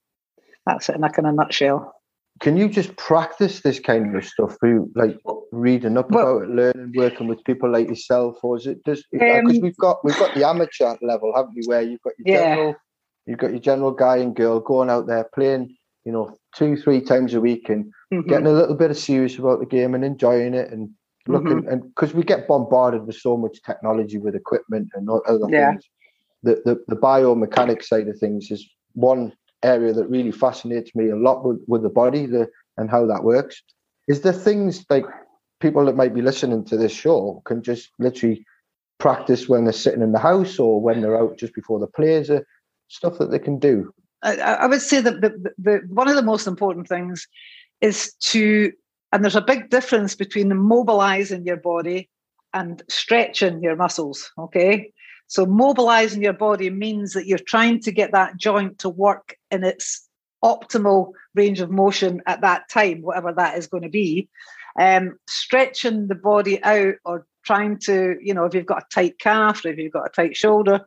That's 0.67 0.89
it 0.89 0.97
in 0.97 1.05
a 1.05 1.11
kind 1.11 1.29
of 1.29 1.35
nutshell 1.35 1.95
can 2.41 2.57
you 2.57 2.69
just 2.69 2.97
practice 2.97 3.61
this 3.61 3.79
kind 3.79 4.17
of 4.17 4.25
stuff 4.25 4.57
through 4.59 4.91
like 4.95 5.17
reading 5.53 5.99
up 5.99 6.11
well, 6.11 6.39
about 6.39 6.49
it, 6.49 6.55
learning, 6.55 6.93
working 6.95 7.29
with 7.29 7.45
people 7.45 7.71
like 7.71 7.89
yourself, 7.89 8.39
or 8.43 8.57
is 8.57 8.67
it 8.67 8.79
just 8.87 9.05
because 9.13 9.41
um, 9.41 9.61
we've 9.61 9.77
got 9.77 10.03
we've 10.05 10.19
got 10.19 10.35
the 10.35 10.47
amateur 10.47 10.97
level, 11.03 11.33
haven't 11.37 11.55
we? 11.55 11.63
Where 11.67 11.83
you've 11.83 12.01
got 12.01 12.15
your 12.19 12.37
yeah. 12.37 12.55
general, 12.55 12.75
you've 13.27 13.39
got 13.39 13.51
your 13.51 13.61
general 13.61 13.93
guy 13.93 14.17
and 14.17 14.35
girl 14.35 14.59
going 14.59 14.89
out 14.89 15.07
there 15.07 15.29
playing, 15.35 15.77
you 16.05 16.13
know, 16.13 16.35
two 16.55 16.77
three 16.77 17.03
times 17.03 17.35
a 17.35 17.41
week 17.41 17.69
and 17.69 17.85
mm-hmm. 18.13 18.27
getting 18.27 18.47
a 18.47 18.53
little 18.53 18.75
bit 18.75 18.91
of 18.91 18.97
serious 18.97 19.39
about 19.39 19.61
the 19.61 19.67
game 19.67 19.95
and 19.95 20.05
enjoying 20.05 20.55
it 20.55 20.73
and 20.73 20.89
looking 21.29 21.61
mm-hmm. 21.61 21.69
and 21.69 21.83
because 21.95 22.15
we 22.15 22.23
get 22.23 22.49
bombarded 22.49 23.07
with 23.07 23.17
so 23.17 23.37
much 23.37 23.63
technology 23.63 24.17
with 24.17 24.35
equipment 24.35 24.89
and 24.95 25.09
other 25.11 25.47
yeah. 25.51 25.73
things. 25.73 25.85
The, 26.43 26.63
the 26.65 26.83
the 26.89 26.97
biomechanics 26.97 27.85
side 27.85 28.09
of 28.09 28.19
things 28.19 28.51
is 28.51 28.67
one 28.95 29.35
area 29.63 29.93
that 29.93 30.09
really 30.09 30.33
fascinates 30.33 30.95
me 30.95 31.11
a 31.11 31.17
lot 31.17 31.45
with, 31.45 31.61
with 31.67 31.83
the 31.83 31.89
body 31.89 32.27
the, 32.27 32.49
and 32.77 32.91
how 32.91 33.07
that 33.07 33.25
works. 33.25 33.63
Is 34.09 34.23
there 34.23 34.33
things 34.33 34.85
like 34.91 35.05
people 35.61 35.85
that 35.85 35.97
might 35.97 36.15
be 36.15 36.23
listening 36.23 36.65
to 36.65 36.77
this 36.77 36.93
show 36.93 37.43
can 37.45 37.63
just 37.63 37.91
literally 37.99 38.45
practice 38.99 39.49
when 39.49 39.65
they're 39.65 39.73
sitting 39.73 40.03
in 40.03 40.13
the 40.13 40.19
house 40.19 40.59
or 40.59 40.81
when 40.81 41.01
they're 41.01 41.21
out 41.21 41.39
just 41.39 41.55
before 41.55 41.79
the 41.79 41.87
plays, 41.87 42.31
or 42.31 42.39
uh, 42.39 42.41
stuff 42.89 43.19
that 43.19 43.31
they 43.31 43.39
can 43.39 43.59
do? 43.59 43.93
I, 44.23 44.37
I 44.37 44.67
would 44.67 44.83
say 44.83 45.01
that 45.01 45.21
the, 45.21 45.31
the, 45.31 45.51
the, 45.59 45.81
one 45.89 46.09
of 46.09 46.17
the 46.17 46.23
most 46.23 46.47
important 46.47 46.89
things 46.89 47.27
is 47.81 48.15
to, 48.21 48.73
and 49.13 49.25
there's 49.25 49.37
a 49.37 49.41
big 49.41 49.71
difference 49.71 50.15
between 50.15 50.55
mobilizing 50.57 51.47
your 51.47 51.57
body 51.57 52.11
and 52.53 52.83
stretching 52.89 53.63
your 53.63 53.77
muscles. 53.77 54.31
Okay. 54.39 54.93
So 55.31 55.47
mobilizing 55.47 56.25
your 56.25 56.33
body 56.33 56.71
means 56.71 57.13
that 57.13 57.25
you're 57.25 57.39
trying 57.39 57.81
to 57.83 57.93
get 57.93 58.11
that 58.11 58.37
joint 58.37 58.81
to 58.81 58.89
work 58.89 59.37
in 59.53 59.63
its 59.63 60.09
optimal 60.45 61.13
range 61.37 61.61
of 61.61 61.71
motion 61.71 62.21
at 62.27 62.41
that 62.41 62.69
time, 62.69 63.03
whatever 63.03 63.33
that 63.33 63.57
is 63.57 63.69
going 63.69 63.85
to 63.85 63.89
be. 63.89 64.29
Um, 64.79 65.21
stretching 65.29 66.09
the 66.09 66.17
body 66.17 66.61
out 66.65 66.97
or 67.05 67.27
trying 67.45 67.79
to, 67.85 68.17
you 68.21 68.35
know, 68.35 68.45
if 68.45 68.55
you've 68.55 68.67
got 68.67 68.83
a 68.83 68.87
tight 68.93 69.21
calf 69.21 69.65
or 69.65 69.69
if 69.69 69.79
you've 69.79 69.93
got 69.93 70.07
a 70.07 70.11
tight 70.11 70.37
shoulder, 70.37 70.81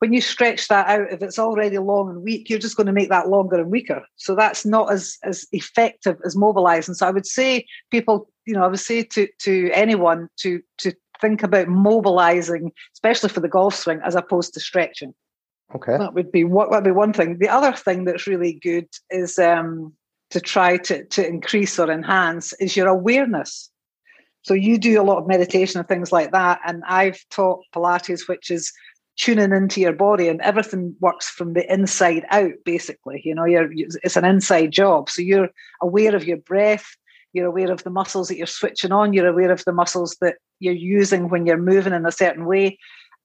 when 0.00 0.12
you 0.12 0.20
stretch 0.20 0.66
that 0.68 0.88
out, 0.88 1.12
if 1.12 1.22
it's 1.22 1.38
already 1.38 1.78
long 1.78 2.10
and 2.10 2.22
weak, 2.22 2.50
you're 2.50 2.58
just 2.58 2.76
going 2.76 2.88
to 2.88 2.92
make 2.92 3.10
that 3.10 3.28
longer 3.28 3.60
and 3.60 3.70
weaker. 3.70 4.02
So 4.16 4.34
that's 4.34 4.66
not 4.66 4.92
as 4.92 5.18
as 5.22 5.46
effective 5.52 6.16
as 6.24 6.36
mobilizing. 6.36 6.94
So 6.94 7.06
I 7.06 7.10
would 7.12 7.26
say 7.26 7.64
people, 7.92 8.28
you 8.44 8.54
know, 8.54 8.64
I 8.64 8.68
would 8.68 8.80
say 8.80 9.04
to 9.04 9.28
to 9.40 9.70
anyone 9.72 10.28
to 10.38 10.60
to 10.78 10.92
think 11.20 11.42
about 11.42 11.68
mobilizing, 11.68 12.72
especially 12.94 13.28
for 13.28 13.40
the 13.40 13.48
golf 13.48 13.74
swing, 13.74 14.00
as 14.04 14.14
opposed 14.14 14.54
to 14.54 14.60
stretching. 14.60 15.14
Okay, 15.74 15.98
that 15.98 16.14
would 16.14 16.32
be 16.32 16.44
what 16.44 16.70
would 16.70 16.84
be 16.84 16.90
one 16.90 17.12
thing. 17.12 17.38
The 17.38 17.48
other 17.48 17.72
thing 17.72 18.04
that's 18.04 18.26
really 18.26 18.54
good 18.54 18.88
is 19.10 19.38
um, 19.38 19.92
to 20.30 20.40
try 20.40 20.76
to 20.78 21.04
to 21.04 21.26
increase 21.26 21.78
or 21.78 21.90
enhance 21.90 22.52
is 22.54 22.76
your 22.76 22.88
awareness. 22.88 23.70
So 24.42 24.54
you 24.54 24.78
do 24.78 25.00
a 25.00 25.04
lot 25.04 25.18
of 25.18 25.26
meditation 25.26 25.78
and 25.78 25.88
things 25.88 26.10
like 26.10 26.32
that, 26.32 26.60
and 26.66 26.82
I've 26.86 27.22
taught 27.30 27.64
Pilates, 27.74 28.28
which 28.28 28.50
is 28.50 28.72
tuning 29.18 29.52
into 29.52 29.80
your 29.80 29.92
body 29.92 30.28
and 30.28 30.40
everything 30.40 30.94
works 31.00 31.28
from 31.28 31.52
the 31.52 31.72
inside 31.72 32.24
out 32.30 32.52
basically 32.64 33.20
you 33.24 33.34
know 33.34 33.44
you're 33.44 33.68
it's 33.74 34.16
an 34.16 34.24
inside 34.24 34.70
job 34.70 35.10
so 35.10 35.20
you're 35.20 35.48
aware 35.82 36.14
of 36.14 36.24
your 36.24 36.36
breath 36.36 36.96
you're 37.32 37.46
aware 37.46 37.70
of 37.70 37.82
the 37.82 37.90
muscles 37.90 38.28
that 38.28 38.36
you're 38.36 38.46
switching 38.46 38.92
on 38.92 39.12
you're 39.12 39.26
aware 39.26 39.50
of 39.50 39.64
the 39.64 39.72
muscles 39.72 40.16
that 40.20 40.36
you're 40.60 40.74
using 40.74 41.28
when 41.28 41.46
you're 41.46 41.56
moving 41.56 41.92
in 41.92 42.06
a 42.06 42.12
certain 42.12 42.46
way 42.46 42.78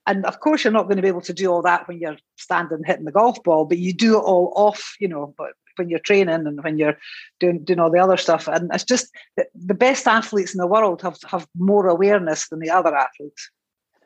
and 0.06 0.26
of 0.26 0.40
course 0.40 0.64
you're 0.64 0.74
not 0.74 0.84
going 0.84 0.98
to 0.98 1.02
be 1.02 1.08
able 1.08 1.22
to 1.22 1.34
do 1.34 1.52
all 1.52 1.62
that 1.62 1.88
when 1.88 2.00
you're 2.00 2.18
standing 2.38 2.84
hitting 2.86 3.06
the 3.06 3.12
golf 3.12 3.42
ball 3.44 3.66
but 3.66 3.78
you 3.78 3.94
do 3.94 4.18
it 4.18 4.22
all 4.22 4.52
off 4.56 4.96
you 5.00 5.08
know 5.08 5.34
but 5.38 5.52
when 5.78 5.90
you're 5.90 6.00
training 6.00 6.46
and 6.48 6.64
when 6.64 6.78
you're 6.78 6.98
doing 7.40 7.64
doing 7.64 7.80
all 7.80 7.92
the 7.92 8.00
other 8.00 8.18
stuff 8.18 8.48
and 8.48 8.70
it's 8.74 8.84
just 8.84 9.08
the 9.56 9.74
best 9.74 10.08
athletes 10.08 10.54
in 10.54 10.60
the 10.60 10.68
world 10.68 11.02
have 11.02 11.18
have 11.26 11.48
more 11.58 11.88
awareness 11.88 12.48
than 12.50 12.60
the 12.60 12.70
other 12.70 12.96
athletes 12.96 13.50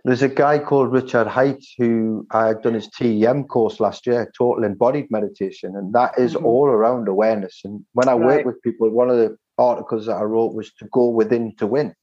there's 0.07 0.21
a 0.21 0.29
guy 0.29 0.57
called 0.57 0.93
Richard 0.93 1.27
Haight 1.27 1.65
who 1.77 2.25
I 2.31 2.47
had 2.47 2.61
done 2.61 2.75
his 2.75 2.87
TEM 2.87 3.43
course 3.43 3.81
last 3.81 4.07
year, 4.07 4.31
total 4.37 4.63
embodied 4.63 5.11
meditation, 5.11 5.75
and 5.75 5.91
that 5.93 6.17
is 6.17 6.33
mm-hmm. 6.33 6.45
all 6.45 6.67
around 6.67 7.09
awareness. 7.09 7.59
And 7.65 7.83
when 7.91 8.07
I 8.07 8.13
right. 8.13 8.37
work 8.37 8.45
with 8.45 8.61
people, 8.61 8.89
one 8.89 9.09
of 9.09 9.17
the 9.17 9.35
articles 9.57 10.05
that 10.05 10.15
I 10.15 10.23
wrote 10.23 10.53
was 10.53 10.71
to 10.75 10.87
go 10.93 11.09
within 11.09 11.53
to 11.57 11.67
win. 11.67 11.93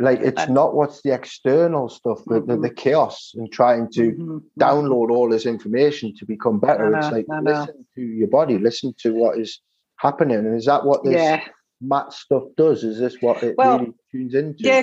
Like 0.00 0.20
it's 0.20 0.48
not 0.48 0.74
what's 0.74 1.02
the 1.02 1.12
external 1.12 1.88
stuff, 1.88 2.20
mm-hmm. 2.24 2.50
the, 2.50 2.56
the, 2.56 2.70
chaos 2.74 3.32
and 3.34 3.50
trying 3.52 3.90
to 3.92 4.12
mm-hmm. 4.12 4.30
mm-hmm. 4.30 4.60
download 4.60 5.10
all 5.10 5.28
this 5.28 5.46
information 5.46 6.14
to 6.16 6.26
become 6.26 6.58
better. 6.58 6.90
Know, 6.90 6.98
it's 6.98 7.10
like 7.10 7.26
listen 7.42 7.86
to 7.94 8.00
your 8.00 8.28
body, 8.28 8.58
listen 8.58 8.94
to 9.02 9.14
what 9.14 9.38
is 9.38 9.60
happening. 9.96 10.38
And 10.38 10.56
is 10.56 10.66
that 10.66 10.84
what 10.84 11.04
this 11.04 11.14
yeah. 11.14 11.44
MAT 11.80 12.12
stuff 12.12 12.44
does? 12.56 12.84
Is 12.84 12.98
this 12.98 13.16
what 13.20 13.42
it 13.42 13.56
well, 13.56 13.78
really 13.78 13.92
tunes 14.10 14.34
into? 14.34 14.62
Yeah, 14.62 14.82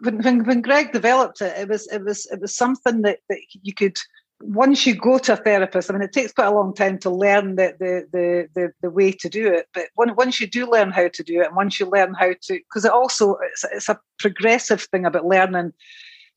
when, 0.00 0.22
when, 0.22 0.44
when 0.44 0.60
Greg 0.62 0.92
developed 0.92 1.40
it, 1.40 1.56
it 1.56 1.68
was 1.68 1.86
it 1.88 2.04
was 2.04 2.26
it 2.26 2.40
was 2.40 2.54
something 2.54 3.02
that, 3.02 3.18
that 3.28 3.38
you 3.62 3.74
could 3.74 3.98
once 4.42 4.86
you 4.86 4.94
go 4.94 5.18
to 5.18 5.34
a 5.34 5.36
therapist. 5.36 5.90
I 5.90 5.94
mean, 5.94 6.02
it 6.02 6.12
takes 6.12 6.32
quite 6.32 6.46
a 6.46 6.54
long 6.54 6.74
time 6.74 6.98
to 6.98 7.10
learn 7.10 7.56
the 7.56 7.74
the 7.78 8.06
the 8.12 8.48
the, 8.54 8.72
the 8.82 8.90
way 8.90 9.12
to 9.12 9.28
do 9.28 9.46
it, 9.48 9.66
but 9.74 9.88
when, 9.94 10.14
once 10.16 10.40
you 10.40 10.46
do 10.46 10.70
learn 10.70 10.90
how 10.90 11.08
to 11.08 11.22
do 11.22 11.40
it, 11.40 11.48
and 11.48 11.56
once 11.56 11.78
you 11.78 11.86
learn 11.86 12.14
how 12.14 12.30
to, 12.30 12.54
because 12.54 12.84
it 12.84 12.92
also 12.92 13.36
it's, 13.52 13.64
it's 13.72 13.88
a 13.88 14.00
progressive 14.18 14.82
thing 14.82 15.04
about 15.04 15.26
learning 15.26 15.72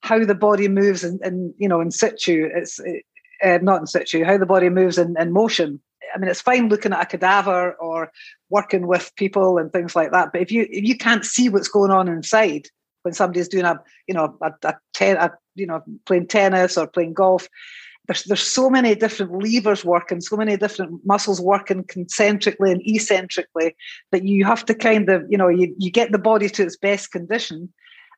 how 0.02 0.24
the 0.26 0.36
body 0.36 0.68
moves 0.68 1.04
and, 1.04 1.20
and 1.22 1.54
you 1.58 1.68
know 1.68 1.82
in 1.82 1.92
situ. 1.92 2.50
It's 2.54 2.80
uh, 3.44 3.60
not 3.62 3.82
in 3.82 3.88
situ, 3.88 4.24
how 4.24 4.38
the 4.38 4.46
body 4.46 4.70
moves 4.70 4.98
in, 4.98 5.16
in 5.20 5.34
motion 5.34 5.82
I 6.14 6.18
mean, 6.18 6.30
it's 6.30 6.42
fine 6.42 6.70
looking 6.70 6.94
at 6.94 7.02
a 7.02 7.06
cadaver 7.06 7.74
or 7.74 8.12
working 8.50 8.88
with 8.88 9.12
people 9.16 9.58
and 9.58 9.72
things 9.72 9.96
like 9.96 10.12
that. 10.12 10.32
But 10.32 10.42
if 10.42 10.52
you 10.52 10.68
if 10.70 10.84
you 10.84 10.98
can't 10.98 11.26
see 11.26 11.50
what's 11.50 11.68
going 11.68 11.92
on 11.92 12.08
inside 12.08 12.68
when 13.04 13.14
somebody's 13.14 13.48
doing 13.48 13.66
a 13.66 13.82
you 14.08 14.14
know 14.14 14.38
a, 14.42 14.52
a, 14.64 14.76
ten, 14.94 15.18
a 15.18 15.32
you 15.56 15.66
know 15.66 15.82
playing 16.06 16.28
tennis 16.28 16.78
or 16.78 16.88
playing 16.88 17.14
golf, 17.14 17.48
there's 18.08 18.24
there's 18.26 18.44
so 18.46 18.70
many 18.70 18.96
different 18.96 19.32
levers 19.32 19.86
working, 19.86 20.20
so 20.20 20.36
many 20.36 20.58
different 20.58 21.06
muscles 21.06 21.40
working 21.40 21.84
concentrically 21.86 22.72
and 22.72 22.82
eccentrically 22.86 23.76
that 24.12 24.26
you 24.26 24.46
have 24.46 24.66
to 24.66 24.76
kind 24.76 25.10
of 25.10 25.24
you 25.30 25.38
know 25.38 25.48
you 25.48 25.74
you 25.78 25.90
get 25.90 26.12
the 26.12 26.20
body 26.20 26.50
to 26.50 26.64
its 26.64 26.78
best 26.78 27.12
condition, 27.12 27.72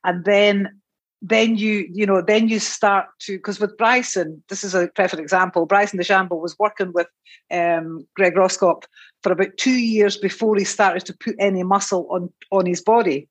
and 0.04 0.26
then 0.26 0.82
then 1.22 1.56
you 1.56 1.88
you 1.92 2.06
know 2.06 2.22
then 2.22 2.50
you 2.50 2.60
start 2.60 3.08
to 3.20 3.38
because 3.38 3.60
with 3.60 3.78
Bryson 3.78 4.44
this 4.50 4.64
is 4.64 4.76
a 4.76 4.88
perfect 4.90 5.22
example 5.22 5.66
Bryson 5.66 5.98
DeChambeau 5.98 6.42
was 6.42 6.58
working 6.60 6.92
with 6.94 7.08
um, 7.52 8.06
Greg 8.16 8.36
Roskopf 8.36 8.84
for 9.24 9.32
about 9.32 9.58
two 9.58 9.80
years 9.80 10.18
before 10.18 10.56
he 10.56 10.66
started 10.66 11.06
to 11.06 11.18
put 11.18 11.36
any 11.40 11.64
muscle 11.64 12.08
on 12.12 12.30
on 12.52 12.66
his 12.66 12.82
body 12.82 13.28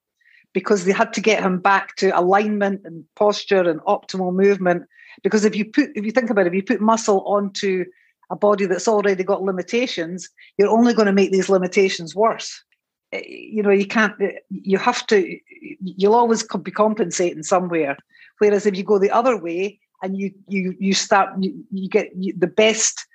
because 0.54 0.84
they 0.84 0.92
had 0.92 1.12
to 1.12 1.20
get 1.20 1.42
him 1.42 1.58
back 1.58 1.96
to 1.96 2.18
alignment 2.18 2.80
and 2.84 3.04
posture 3.16 3.68
and 3.68 3.80
optimal 3.80 4.32
movement. 4.32 4.84
Because 5.22 5.44
if 5.44 5.54
you 5.54 5.66
put 5.66 5.90
if 5.94 6.04
you 6.06 6.12
think 6.12 6.30
about 6.30 6.46
it 6.46 6.48
if 6.48 6.54
you 6.54 6.62
put 6.62 6.80
muscle 6.80 7.22
onto 7.26 7.84
a 8.30 8.36
body 8.36 8.64
that's 8.64 8.88
already 8.88 9.22
got 9.22 9.42
limitations 9.42 10.30
you're 10.56 10.70
only 10.70 10.94
going 10.94 11.06
to 11.06 11.12
make 11.12 11.30
these 11.30 11.50
limitations 11.50 12.14
worse. 12.14 12.64
Eh, 13.12 13.22
you 13.26 13.62
know 13.62 13.70
you 13.70 13.86
can't 13.86 14.14
eh, 14.22 14.38
you 14.48 14.78
have 14.78 15.06
to 15.08 15.38
you'll 15.60 16.14
always 16.14 16.42
be 16.62 16.70
compensating 16.70 17.42
somewhere. 17.42 17.96
Whereas 18.38 18.64
if 18.64 18.76
you 18.76 18.84
go 18.84 18.98
the 18.98 19.10
other 19.10 19.36
way 19.36 19.78
and 20.02 20.16
you 20.16 20.32
you 20.48 20.74
you 20.78 20.94
start 20.94 21.30
you, 21.40 21.52
you 21.70 21.88
get 21.88 22.08
the 22.38 22.46
best 22.46 23.06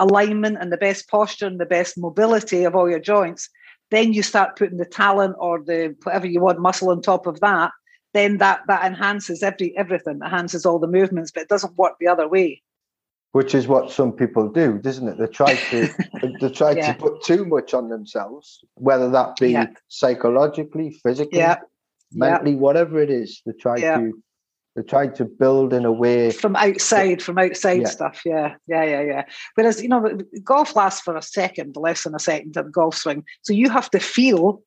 alignment 0.00 0.58
and 0.60 0.72
the 0.72 0.76
best 0.76 1.08
posture 1.08 1.46
and 1.46 1.60
the 1.60 1.66
best 1.66 1.96
mobility 1.96 2.64
of 2.64 2.74
all 2.74 2.88
your 2.88 3.00
joints 3.00 3.48
then 3.90 4.12
you 4.12 4.22
start 4.22 4.56
putting 4.56 4.78
the 4.78 4.84
talent 4.84 5.36
or 5.38 5.62
the 5.62 5.94
whatever 6.02 6.26
you 6.26 6.40
want 6.40 6.58
muscle 6.60 6.90
on 6.90 7.00
top 7.00 7.26
of 7.26 7.40
that 7.40 7.70
then 8.14 8.38
that 8.38 8.60
that 8.68 8.84
enhances 8.84 9.42
every 9.42 9.76
everything 9.76 10.20
enhances 10.22 10.64
all 10.66 10.78
the 10.78 10.86
movements 10.86 11.30
but 11.30 11.42
it 11.42 11.48
doesn't 11.48 11.76
work 11.76 11.94
the 12.00 12.08
other 12.08 12.28
way 12.28 12.62
which 13.36 13.54
is 13.54 13.68
what 13.68 13.90
some 13.90 14.12
people 14.12 14.48
do, 14.48 14.78
doesn't 14.78 15.06
it? 15.06 15.18
They 15.18 15.26
try 15.26 15.54
to 15.70 15.90
they 16.40 16.48
try 16.48 16.70
yeah. 16.70 16.94
to 16.94 16.98
put 16.98 17.22
too 17.22 17.44
much 17.44 17.74
on 17.74 17.90
themselves, 17.90 18.64
whether 18.76 19.10
that 19.10 19.36
be 19.36 19.50
yeah. 19.50 19.66
psychologically, 19.88 20.98
physically, 21.02 21.40
yeah. 21.40 21.58
mentally, 22.12 22.54
whatever 22.54 22.98
it 22.98 23.10
is. 23.10 23.42
They 23.44 23.52
try 23.52 23.78
to 23.78 24.22
they 24.76 24.82
try 24.82 25.06
to 25.06 25.24
build 25.24 25.72
in 25.72 25.84
a 25.84 25.90
way 25.90 26.30
from 26.30 26.54
outside, 26.54 27.22
from 27.22 27.38
outside 27.38 27.88
stuff. 27.88 28.20
Yeah, 28.24 28.54
yeah, 28.68 28.84
yeah, 28.84 29.00
yeah. 29.00 29.24
Whereas 29.54 29.82
you 29.82 29.88
know, 29.88 30.18
golf 30.44 30.76
lasts 30.76 31.00
for 31.00 31.16
a 31.16 31.22
second, 31.22 31.76
less 31.76 32.04
than 32.04 32.14
a 32.14 32.18
second 32.18 32.54
the 32.54 32.62
golf 32.62 32.94
swing, 32.94 33.24
so 33.42 33.52
you 33.52 33.70
have 33.70 33.90
to 33.90 33.98
feel 33.98 34.62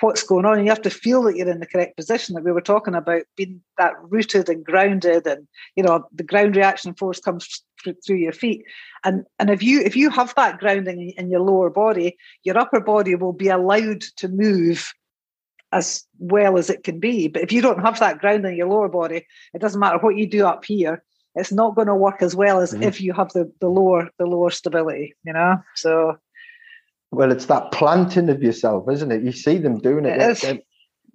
what's 0.00 0.22
going 0.22 0.44
on 0.44 0.58
and 0.58 0.64
you 0.64 0.70
have 0.70 0.82
to 0.82 0.90
feel 0.90 1.22
that 1.22 1.36
you're 1.36 1.48
in 1.48 1.60
the 1.60 1.66
correct 1.66 1.96
position 1.96 2.34
that 2.34 2.44
we 2.44 2.52
were 2.52 2.60
talking 2.60 2.94
about 2.94 3.22
being 3.36 3.60
that 3.78 3.94
rooted 4.02 4.48
and 4.48 4.64
grounded 4.64 5.26
and 5.26 5.46
you 5.76 5.82
know 5.82 6.04
the 6.12 6.24
ground 6.24 6.56
reaction 6.56 6.92
force 6.94 7.20
comes 7.20 7.62
through 8.04 8.16
your 8.16 8.32
feet 8.32 8.64
and 9.04 9.24
and 9.38 9.50
if 9.50 9.62
you 9.62 9.80
if 9.80 9.94
you 9.94 10.10
have 10.10 10.34
that 10.34 10.58
grounding 10.58 11.10
in 11.16 11.30
your 11.30 11.40
lower 11.40 11.70
body 11.70 12.16
your 12.42 12.58
upper 12.58 12.80
body 12.80 13.14
will 13.14 13.32
be 13.32 13.48
allowed 13.48 14.00
to 14.16 14.26
move 14.26 14.92
as 15.74 16.04
well 16.18 16.56
as 16.58 16.70
it 16.70 16.84
can 16.84 16.98
be 17.00 17.28
but 17.28 17.42
if 17.42 17.52
you 17.52 17.60
don't 17.60 17.80
have 17.80 17.98
that 17.98 18.18
ground 18.18 18.44
in 18.44 18.56
your 18.56 18.68
lower 18.68 18.88
body 18.88 19.26
it 19.52 19.60
doesn't 19.60 19.80
matter 19.80 19.98
what 19.98 20.16
you 20.16 20.26
do 20.26 20.46
up 20.46 20.64
here 20.64 21.02
it's 21.34 21.52
not 21.52 21.74
going 21.74 21.88
to 21.88 21.94
work 21.94 22.22
as 22.22 22.36
well 22.36 22.60
as 22.60 22.72
mm-hmm. 22.72 22.84
if 22.84 23.00
you 23.00 23.12
have 23.12 23.32
the 23.32 23.50
the 23.60 23.68
lower 23.68 24.08
the 24.18 24.26
lower 24.26 24.50
stability 24.50 25.14
you 25.24 25.32
know 25.32 25.56
so 25.74 26.16
well, 27.14 27.30
it's 27.30 27.46
that 27.46 27.70
planting 27.70 28.28
of 28.28 28.42
yourself, 28.42 28.90
isn't 28.90 29.12
it? 29.12 29.22
You 29.22 29.32
see 29.32 29.58
them 29.58 29.78
doing 29.78 30.04
it. 30.04 30.20
it 30.42 30.66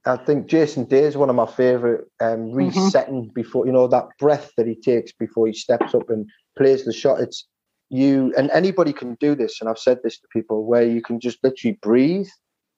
I 0.05 0.15
think 0.15 0.47
Jason 0.47 0.85
Day 0.85 1.03
is 1.03 1.17
one 1.17 1.29
of 1.29 1.35
my 1.35 1.45
favourite 1.45 2.05
um, 2.21 2.51
mm-hmm. 2.51 2.55
resetting 2.55 3.23
mm-hmm. 3.23 3.33
before 3.33 3.65
you 3.65 3.73
know 3.73 3.87
that 3.87 4.05
breath 4.17 4.51
that 4.55 4.65
he 4.65 4.75
takes 4.75 5.11
before 5.11 5.47
he 5.47 5.53
steps 5.53 5.93
up 5.93 6.09
and 6.09 6.27
plays 6.57 6.85
the 6.85 6.93
shot. 6.93 7.19
It's 7.19 7.45
you 7.89 8.33
and 8.37 8.49
anybody 8.51 8.93
can 8.93 9.15
do 9.15 9.35
this, 9.35 9.59
and 9.59 9.69
I've 9.69 9.77
said 9.77 9.99
this 10.01 10.17
to 10.19 10.27
people 10.31 10.65
where 10.65 10.83
you 10.83 11.01
can 11.01 11.19
just 11.19 11.39
literally 11.43 11.77
breathe, 11.81 12.29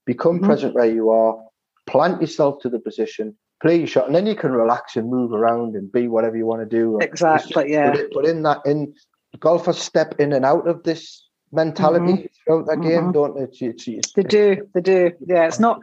become 0.05 0.37
mm-hmm. 0.37 0.47
present 0.47 0.73
where 0.73 0.89
you 0.89 1.11
are, 1.11 1.37
plant 1.87 2.21
yourself 2.21 2.61
to 2.61 2.69
the 2.69 2.79
position, 2.79 3.35
play 3.61 3.77
your 3.77 3.87
shot, 3.87 4.07
and 4.07 4.15
then 4.15 4.25
you 4.25 4.35
can 4.35 4.51
relax 4.51 4.95
and 4.95 5.09
move 5.09 5.33
around 5.33 5.75
and 5.75 5.91
be 5.91 6.07
whatever 6.07 6.37
you 6.37 6.45
want 6.45 6.61
to 6.61 6.77
do. 6.77 6.99
Exactly, 6.99 7.71
yeah. 7.71 7.95
But, 8.13 8.25
in 8.25 8.43
that, 8.43 8.59
in 8.65 8.93
golfers 9.39 9.77
step 9.77 10.19
in 10.19 10.33
and 10.33 10.45
out 10.45 10.67
of 10.67 10.83
this 10.83 11.27
mentality 11.51 12.13
mm-hmm. 12.13 12.25
throughout 12.45 12.67
that 12.67 12.81
game, 12.81 13.01
mm-hmm. 13.01 13.11
don't 13.11 13.35
they? 13.35 13.43
It's, 13.43 13.61
it's, 13.61 13.87
it's, 13.87 14.13
they 14.13 14.23
do, 14.23 14.67
they 14.73 14.81
do. 14.81 15.11
Yeah, 15.25 15.47
it's 15.47 15.59
not. 15.59 15.81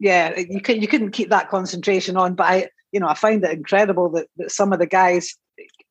Yeah, 0.00 0.38
you 0.38 0.60
can 0.60 0.80
you 0.80 0.88
couldn't 0.88 1.10
keep 1.10 1.30
that 1.30 1.48
concentration 1.48 2.16
on, 2.16 2.34
but 2.34 2.44
I, 2.44 2.68
you 2.92 3.00
know, 3.00 3.08
I 3.08 3.14
find 3.14 3.44
it 3.44 3.50
incredible 3.50 4.10
that, 4.10 4.28
that 4.36 4.52
some 4.52 4.72
of 4.72 4.78
the 4.78 4.86
guys 4.86 5.34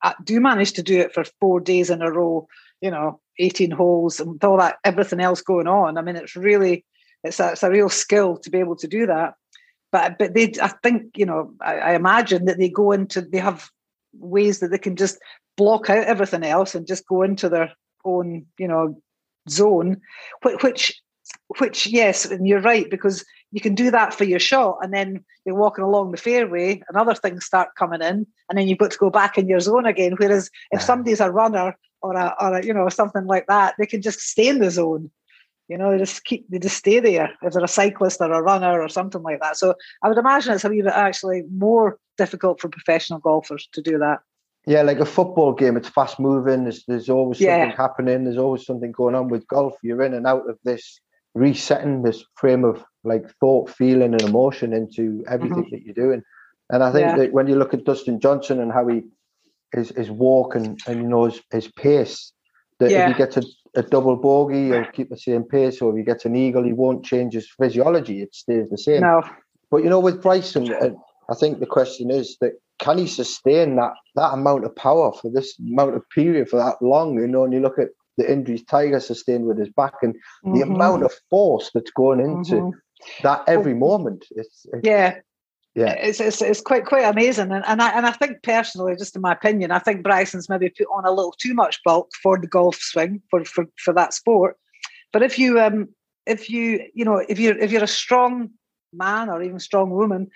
uh, 0.02 0.14
do 0.24 0.40
manage 0.40 0.72
to 0.72 0.82
do 0.82 0.98
it 1.00 1.12
for 1.12 1.24
four 1.40 1.60
days 1.60 1.90
in 1.90 2.00
a 2.00 2.10
row. 2.10 2.48
You 2.80 2.92
know, 2.92 3.20
eighteen 3.40 3.72
holes 3.72 4.20
and 4.20 4.34
with 4.34 4.44
all 4.44 4.56
that 4.58 4.76
everything 4.84 5.20
else 5.20 5.42
going 5.42 5.66
on. 5.66 5.98
I 5.98 6.02
mean, 6.02 6.14
it's 6.14 6.36
really 6.36 6.84
it's 7.24 7.40
a, 7.40 7.52
it's 7.52 7.62
a 7.62 7.70
real 7.70 7.88
skill 7.88 8.36
to 8.38 8.50
be 8.50 8.58
able 8.58 8.76
to 8.76 8.88
do 8.88 9.06
that. 9.06 9.34
But 9.90 10.18
but 10.18 10.34
they, 10.34 10.52
I 10.60 10.68
think 10.68 11.16
you 11.16 11.26
know, 11.26 11.54
I, 11.60 11.78
I 11.78 11.94
imagine 11.94 12.44
that 12.44 12.58
they 12.58 12.68
go 12.68 12.92
into 12.92 13.22
they 13.22 13.38
have 13.38 13.70
ways 14.14 14.60
that 14.60 14.70
they 14.70 14.78
can 14.78 14.96
just 14.96 15.18
block 15.56 15.90
out 15.90 16.04
everything 16.04 16.44
else 16.44 16.74
and 16.74 16.86
just 16.86 17.06
go 17.06 17.22
into 17.22 17.48
their 17.48 17.72
own 18.04 18.46
you 18.58 18.68
know 18.68 19.00
zone, 19.48 20.00
which 20.42 21.00
which 21.58 21.86
yes, 21.86 22.24
and 22.26 22.46
you're 22.46 22.60
right 22.60 22.88
because 22.90 23.24
you 23.50 23.60
can 23.60 23.74
do 23.74 23.90
that 23.90 24.12
for 24.12 24.24
your 24.24 24.38
shot, 24.38 24.78
and 24.82 24.92
then 24.92 25.24
you're 25.44 25.54
walking 25.54 25.84
along 25.84 26.10
the 26.10 26.16
fairway, 26.18 26.82
and 26.88 26.96
other 26.96 27.14
things 27.14 27.44
start 27.44 27.74
coming 27.76 28.02
in, 28.02 28.26
and 28.48 28.58
then 28.58 28.68
you've 28.68 28.78
got 28.78 28.90
to 28.90 28.98
go 28.98 29.10
back 29.10 29.38
in 29.38 29.48
your 29.48 29.60
zone 29.60 29.86
again. 29.86 30.14
Whereas 30.18 30.50
if 30.70 30.78
uh-huh. 30.78 30.86
somebody's 30.86 31.20
a 31.20 31.30
runner 31.30 31.76
or 32.02 32.14
a, 32.14 32.34
or 32.40 32.58
a 32.58 32.64
you 32.64 32.74
know 32.74 32.88
something 32.88 33.26
like 33.26 33.46
that, 33.46 33.74
they 33.78 33.86
can 33.86 34.02
just 34.02 34.20
stay 34.20 34.48
in 34.48 34.58
the 34.58 34.70
zone. 34.70 35.10
You 35.68 35.76
know, 35.76 35.92
they 35.92 35.98
just 35.98 36.24
keep 36.24 36.48
they 36.48 36.58
just 36.58 36.76
stay 36.76 36.98
there 36.98 37.30
if 37.42 37.52
they're 37.52 37.62
a 37.62 37.68
cyclist 37.68 38.20
or 38.20 38.32
a 38.32 38.42
runner 38.42 38.80
or 38.80 38.88
something 38.88 39.22
like 39.22 39.40
that. 39.40 39.56
So 39.56 39.74
I 40.02 40.08
would 40.08 40.18
imagine 40.18 40.54
it's 40.54 40.64
a 40.64 40.68
wee 40.68 40.82
bit 40.82 40.92
actually 40.94 41.42
more 41.52 41.98
difficult 42.16 42.60
for 42.60 42.68
professional 42.68 43.18
golfers 43.18 43.68
to 43.72 43.82
do 43.82 43.98
that. 43.98 44.20
Yeah, 44.66 44.82
like 44.82 44.98
a 44.98 45.06
football 45.06 45.52
game, 45.52 45.76
it's 45.76 45.88
fast 45.88 46.20
moving. 46.20 46.64
There's, 46.64 46.84
there's 46.86 47.08
always 47.08 47.40
yeah. 47.40 47.62
something 47.62 47.76
happening. 47.76 48.24
There's 48.24 48.36
always 48.36 48.66
something 48.66 48.92
going 48.92 49.14
on. 49.14 49.28
With 49.28 49.46
golf, 49.48 49.74
you're 49.82 50.02
in 50.02 50.14
and 50.14 50.26
out 50.26 50.48
of 50.48 50.58
this 50.64 51.00
resetting 51.34 52.02
this 52.02 52.24
frame 52.34 52.64
of 52.64 52.84
like 53.04 53.24
thought, 53.40 53.70
feeling, 53.70 54.12
and 54.12 54.22
emotion 54.22 54.72
into 54.72 55.24
everything 55.28 55.64
mm-hmm. 55.64 55.70
that 55.70 55.82
you're 55.82 55.94
doing. 55.94 56.22
And 56.70 56.82
I 56.82 56.92
think 56.92 57.06
yeah. 57.06 57.16
that 57.16 57.32
when 57.32 57.46
you 57.46 57.56
look 57.56 57.72
at 57.72 57.84
Dustin 57.84 58.20
Johnson 58.20 58.60
and 58.60 58.72
how 58.72 58.86
he 58.88 59.02
his 59.72 59.90
his 59.90 60.10
walk 60.10 60.54
and, 60.54 60.78
and 60.86 61.02
you 61.02 61.08
know 61.08 61.26
his, 61.26 61.40
his 61.50 61.72
pace, 61.72 62.32
that 62.78 62.90
yeah. 62.90 63.08
if 63.08 63.16
he 63.16 63.18
gets 63.18 63.36
a, 63.36 63.42
a 63.74 63.82
double 63.82 64.16
bogey, 64.16 64.68
he'll 64.68 64.84
keep 64.86 65.10
the 65.10 65.16
same 65.16 65.44
pace, 65.44 65.80
or 65.80 65.90
if 65.90 65.96
he 65.96 66.02
gets 66.02 66.24
an 66.24 66.36
eagle, 66.36 66.64
he 66.64 66.72
won't 66.72 67.04
change 67.04 67.34
his 67.34 67.48
physiology. 67.50 68.22
It 68.22 68.34
stays 68.34 68.68
the 68.70 68.78
same. 68.78 69.02
No. 69.02 69.22
But 69.70 69.84
you 69.84 69.90
know, 69.90 70.00
with 70.00 70.22
Bryson, 70.22 70.72
I 71.30 71.34
think 71.34 71.60
the 71.60 71.66
question 71.66 72.10
is 72.10 72.36
that 72.40 72.52
can 72.78 72.98
he 72.98 73.06
sustain 73.06 73.76
that 73.76 73.92
that 74.14 74.32
amount 74.32 74.64
of 74.64 74.74
power 74.76 75.12
for 75.12 75.30
this 75.30 75.58
amount 75.58 75.94
of 75.94 76.08
period 76.10 76.48
for 76.48 76.56
that 76.56 76.76
long? 76.80 77.18
You 77.18 77.26
know, 77.26 77.44
and 77.44 77.52
you 77.52 77.60
look 77.60 77.78
at 77.78 77.88
the 78.16 78.30
injuries 78.30 78.64
Tiger 78.64 79.00
sustained 79.00 79.46
with 79.46 79.58
his 79.58 79.70
back 79.70 79.94
and 80.02 80.14
mm-hmm. 80.14 80.54
the 80.54 80.62
amount 80.62 81.04
of 81.04 81.12
force 81.30 81.70
that's 81.72 81.90
going 81.92 82.20
into 82.20 82.54
mm-hmm. 82.54 83.22
that 83.22 83.42
every 83.46 83.74
moment. 83.74 84.26
It's, 84.32 84.66
it's, 84.72 84.80
yeah. 84.84 85.18
Yeah. 85.74 85.92
It's, 85.92 86.20
it's, 86.20 86.42
it's 86.42 86.60
quite 86.60 86.86
quite 86.86 87.04
amazing, 87.04 87.52
and 87.52 87.64
and 87.66 87.80
I 87.80 87.90
and 87.90 88.06
I 88.06 88.10
think 88.10 88.42
personally, 88.42 88.96
just 88.96 89.14
in 89.14 89.22
my 89.22 89.32
opinion, 89.32 89.70
I 89.70 89.78
think 89.78 90.02
Bryson's 90.02 90.48
maybe 90.48 90.70
put 90.70 90.88
on 90.92 91.04
a 91.04 91.10
little 91.10 91.34
too 91.38 91.54
much 91.54 91.78
bulk 91.84 92.10
for 92.20 92.38
the 92.38 92.48
golf 92.48 92.76
swing 92.76 93.22
for 93.30 93.44
for, 93.44 93.66
for 93.76 93.94
that 93.94 94.12
sport. 94.14 94.56
But 95.12 95.22
if 95.22 95.38
you 95.38 95.60
um 95.60 95.88
if 96.26 96.50
you 96.50 96.84
you 96.94 97.04
know 97.04 97.18
if 97.28 97.38
you're 97.38 97.56
if 97.58 97.70
you're 97.70 97.84
a 97.84 97.88
strong 97.88 98.50
man 98.92 99.28
or 99.28 99.42
even 99.42 99.58
strong 99.60 99.90
woman, 99.90 100.30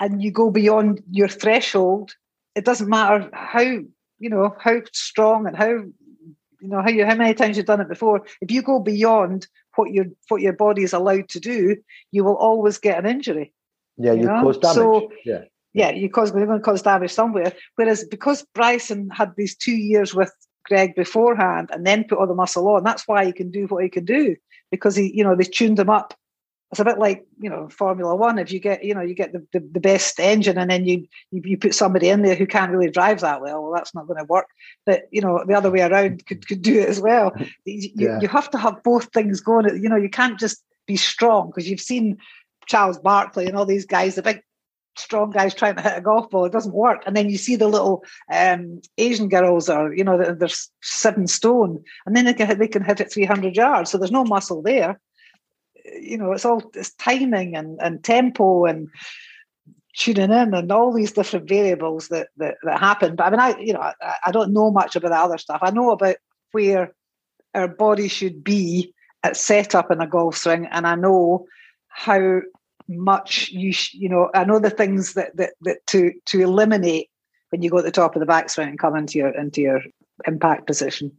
and 0.00 0.22
you 0.22 0.30
go 0.30 0.50
beyond 0.50 1.02
your 1.10 1.28
threshold, 1.28 2.14
it 2.54 2.64
doesn't 2.64 2.88
matter 2.88 3.28
how 3.32 3.60
you 3.60 4.30
know 4.30 4.54
how 4.58 4.80
strong 4.92 5.46
and 5.46 5.56
how 5.56 5.68
you 5.68 6.68
know 6.68 6.82
how 6.82 6.88
you 6.88 7.06
how 7.06 7.14
many 7.14 7.34
times 7.34 7.56
you've 7.56 7.66
done 7.66 7.80
it 7.80 7.88
before. 7.88 8.24
If 8.40 8.50
you 8.50 8.62
go 8.62 8.80
beyond 8.80 9.46
what 9.76 9.90
your 9.92 10.06
what 10.28 10.42
your 10.42 10.54
body 10.54 10.82
is 10.82 10.92
allowed 10.92 11.28
to 11.30 11.40
do, 11.40 11.76
you 12.10 12.24
will 12.24 12.36
always 12.36 12.78
get 12.78 12.98
an 12.98 13.06
injury. 13.06 13.52
Yeah, 13.98 14.12
you, 14.12 14.22
you 14.22 14.26
know? 14.26 14.42
cause 14.42 14.58
damage. 14.58 14.74
So, 14.74 15.12
yeah. 15.24 15.44
Yeah, 15.74 15.90
you 15.90 16.08
cause 16.08 16.34
you're 16.34 16.46
going 16.46 16.58
to 16.58 16.64
cause 16.64 16.82
damage 16.82 17.12
somewhere. 17.12 17.52
Whereas 17.76 18.04
because 18.04 18.44
Bryson 18.54 19.10
had 19.10 19.34
these 19.36 19.54
two 19.54 19.76
years 19.76 20.14
with 20.14 20.32
Greg 20.64 20.94
beforehand 20.94 21.70
and 21.72 21.86
then 21.86 22.04
put 22.04 22.18
all 22.18 22.26
the 22.26 22.34
muscle 22.34 22.68
on, 22.68 22.84
that's 22.84 23.06
why 23.06 23.24
he 23.24 23.32
can 23.32 23.50
do 23.50 23.66
what 23.66 23.84
he 23.84 23.90
can 23.90 24.04
do 24.04 24.34
because 24.70 24.96
he, 24.96 25.14
you 25.14 25.22
know, 25.22 25.36
they 25.36 25.44
tuned 25.44 25.78
him 25.78 25.90
up 25.90 26.14
it's 26.70 26.80
a 26.80 26.84
bit 26.84 26.98
like 26.98 27.26
you 27.40 27.48
know 27.48 27.68
Formula 27.70 28.14
One. 28.14 28.38
If 28.38 28.52
you 28.52 28.60
get 28.60 28.84
you 28.84 28.94
know 28.94 29.00
you 29.00 29.14
get 29.14 29.32
the, 29.32 29.46
the, 29.52 29.60
the, 29.60 29.80
best 29.80 30.20
engine 30.20 30.58
and 30.58 30.70
then 30.70 30.84
you, 30.84 31.06
you 31.30 31.40
you 31.44 31.56
put 31.56 31.74
somebody 31.74 32.10
in 32.10 32.22
there 32.22 32.34
who 32.34 32.46
can't 32.46 32.70
really 32.70 32.90
drive 32.90 33.20
that 33.20 33.40
well, 33.40 33.62
well 33.62 33.72
that's 33.72 33.94
not 33.94 34.06
going 34.06 34.18
to 34.18 34.24
work. 34.24 34.48
But 34.84 35.04
you 35.10 35.22
know 35.22 35.42
the 35.46 35.54
other 35.54 35.70
way 35.70 35.80
around 35.80 36.26
could, 36.26 36.46
could 36.46 36.60
do 36.60 36.78
it 36.78 36.88
as 36.88 37.00
well. 37.00 37.32
You, 37.64 37.90
yeah. 37.94 38.20
you 38.20 38.28
have 38.28 38.50
to 38.50 38.58
have 38.58 38.82
both 38.82 39.12
things 39.12 39.40
going. 39.40 39.66
You 39.82 39.88
know 39.88 39.96
you 39.96 40.10
can't 40.10 40.38
just 40.38 40.62
be 40.86 40.96
strong 40.96 41.48
because 41.48 41.68
you've 41.68 41.80
seen 41.80 42.18
Charles 42.68 42.98
Barkley 42.98 43.46
and 43.46 43.56
all 43.56 43.66
these 43.66 43.86
guys, 43.86 44.14
the 44.14 44.22
big 44.22 44.42
strong 44.96 45.30
guys 45.30 45.54
trying 45.54 45.76
to 45.76 45.82
hit 45.82 45.98
a 45.98 46.00
golf 46.00 46.28
ball. 46.30 46.44
It 46.44 46.52
doesn't 46.52 46.74
work. 46.74 47.02
And 47.06 47.16
then 47.16 47.30
you 47.30 47.38
see 47.38 47.56
the 47.56 47.68
little 47.68 48.02
um, 48.32 48.80
Asian 48.98 49.28
girls 49.28 49.68
are 49.68 49.92
you 49.92 50.04
know 50.04 50.34
they're 50.34 50.48
seven 50.82 51.26
stone 51.26 51.82
and 52.06 52.16
then 52.16 52.24
they 52.24 52.34
can 52.34 52.58
they 52.58 52.68
can 52.68 52.84
hit 52.84 53.00
it 53.00 53.12
three 53.12 53.24
hundred 53.24 53.56
yards. 53.56 53.90
So 53.90 53.98
there's 53.98 54.10
no 54.12 54.24
muscle 54.24 54.62
there 54.62 55.00
you 56.00 56.18
know, 56.18 56.32
it's 56.32 56.44
all 56.44 56.62
it's 56.74 56.92
timing 56.94 57.56
and, 57.56 57.78
and 57.80 58.02
tempo 58.02 58.64
and 58.64 58.88
tuning 59.96 60.30
in 60.30 60.54
and 60.54 60.70
all 60.70 60.92
these 60.92 61.12
different 61.12 61.48
variables 61.48 62.08
that, 62.08 62.28
that 62.36 62.56
that 62.62 62.80
happen. 62.80 63.16
But 63.16 63.26
I 63.26 63.30
mean, 63.30 63.40
I 63.40 63.58
you 63.58 63.72
know, 63.72 63.80
I, 63.80 63.94
I 64.26 64.32
don't 64.32 64.52
know 64.52 64.70
much 64.70 64.96
about 64.96 65.10
the 65.10 65.16
other 65.16 65.38
stuff. 65.38 65.60
I 65.62 65.70
know 65.70 65.90
about 65.90 66.16
where 66.52 66.94
our 67.54 67.68
body 67.68 68.08
should 68.08 68.44
be 68.44 68.94
at 69.22 69.36
setup 69.36 69.90
in 69.90 70.00
a 70.00 70.06
golf 70.06 70.36
swing, 70.36 70.66
and 70.70 70.86
I 70.86 70.94
know 70.94 71.46
how 71.88 72.40
much 72.88 73.48
you 73.50 73.72
sh- 73.72 73.94
you 73.94 74.08
know. 74.08 74.30
I 74.34 74.44
know 74.44 74.58
the 74.58 74.70
things 74.70 75.14
that 75.14 75.36
that 75.36 75.54
that 75.62 75.86
to 75.88 76.12
to 76.26 76.40
eliminate 76.40 77.08
when 77.50 77.62
you 77.62 77.70
go 77.70 77.78
at 77.78 77.84
the 77.84 77.90
top 77.90 78.14
of 78.14 78.20
the 78.20 78.26
backswing 78.26 78.68
and 78.68 78.78
come 78.78 78.96
into 78.96 79.18
your 79.18 79.28
into 79.28 79.60
your 79.60 79.80
impact 80.26 80.66
position. 80.66 81.12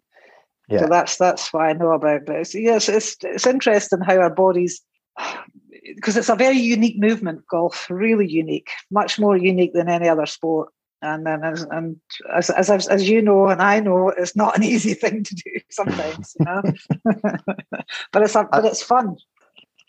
Yeah. 0.70 0.82
So 0.82 0.88
that's 0.88 1.18
that's 1.18 1.52
what 1.52 1.64
I 1.64 1.74
know 1.74 1.92
about. 1.92 2.26
But 2.26 2.38
it's, 2.38 2.56
yes, 2.56 2.90
it's 2.90 3.18
it's 3.22 3.48
interesting 3.48 4.02
how 4.02 4.18
our 4.18 4.34
bodies, 4.34 4.82
because 5.96 6.16
it's 6.16 6.30
a 6.30 6.36
very 6.36 6.58
unique 6.58 7.00
movement. 7.00 7.44
Golf, 7.50 7.88
really 7.90 8.28
unique, 8.28 8.70
much 8.92 9.20
more 9.20 9.36
unique 9.36 9.74
than 9.74 9.90
any 9.90 10.08
other 10.08 10.26
sport. 10.26 10.70
And 11.02 11.26
then, 11.26 11.46
as, 11.46 11.64
and 11.72 11.96
as, 12.36 12.50
as 12.50 12.70
as 12.70 13.10
you 13.10 13.22
know, 13.22 13.48
and 13.48 13.62
I 13.62 13.80
know, 13.80 14.10
it's 14.10 14.36
not 14.36 14.58
an 14.58 14.64
easy 14.74 14.94
thing 14.94 15.24
to 15.24 15.36
do 15.36 15.60
sometimes, 15.72 16.36
you 16.40 16.46
know. 16.46 16.62
but 18.12 18.22
it's 18.22 18.36
a, 18.36 18.44
but 18.52 18.66
it's 18.66 18.84
fun. 18.84 19.16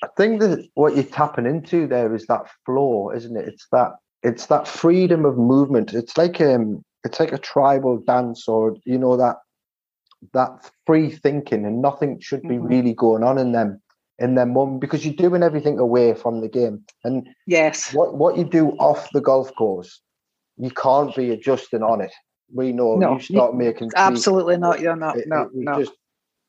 I 0.03 0.09
think 0.17 0.41
that 0.41 0.67
what 0.75 0.95
you're 0.95 1.05
tapping 1.05 1.47
into 1.47 1.87
there 1.87 2.15
is 2.15 2.27
that 2.27 2.47
flow, 2.65 3.11
isn't 3.15 3.37
it? 3.37 3.49
It's 3.49 3.67
that 3.73 3.93
it's 4.23 4.47
that 4.47 4.69
freedom 4.69 5.25
of 5.25 5.37
movement. 5.37 5.93
It's 5.93 6.17
like 6.17 6.41
um, 6.41 6.85
it's 7.05 7.21
like 7.21 7.33
a 7.33 7.39
tribal 7.39 7.99
dance, 7.99 8.49
or 8.49 8.77
you 8.85 8.99
know 8.99 9.17
that 9.17 9.37
that 10.33 10.71
free 10.87 11.11
thinking 11.11 11.65
and 11.65 11.81
nothing 11.81 12.21
should 12.21 12.43
be 12.43 12.57
mm-hmm. 12.57 12.67
really 12.67 12.95
going 12.95 13.25
on 13.25 13.39
in 13.39 13.53
them 13.53 13.81
in 14.19 14.35
their 14.35 14.47
mum 14.47 14.79
because 14.79 15.05
you're 15.05 15.15
doing 15.15 15.43
everything 15.43 15.79
away 15.79 16.15
from 16.15 16.43
the 16.43 16.49
game. 16.49 16.85
And 17.05 17.29
yes, 17.47 17.93
what 17.93 18.17
what 18.17 18.37
you 18.37 18.45
do 18.45 18.71
off 18.73 19.09
the 19.13 19.21
golf 19.21 19.55
course, 19.57 20.01
you 20.57 20.71
can't 20.71 21.15
be 21.15 21.31
adjusting 21.31 21.83
on 21.83 22.01
it. 22.01 22.13
We 22.53 22.73
know 22.73 22.97
no, 22.97 23.15
you 23.15 23.21
start 23.21 23.55
making 23.55 23.91
absolutely 23.97 24.57
not. 24.57 24.81
You're 24.81 24.97
not. 24.97 25.17
It, 25.17 25.29
no, 25.29 25.43
it, 25.43 25.51
no. 25.55 25.79
Just 25.79 25.93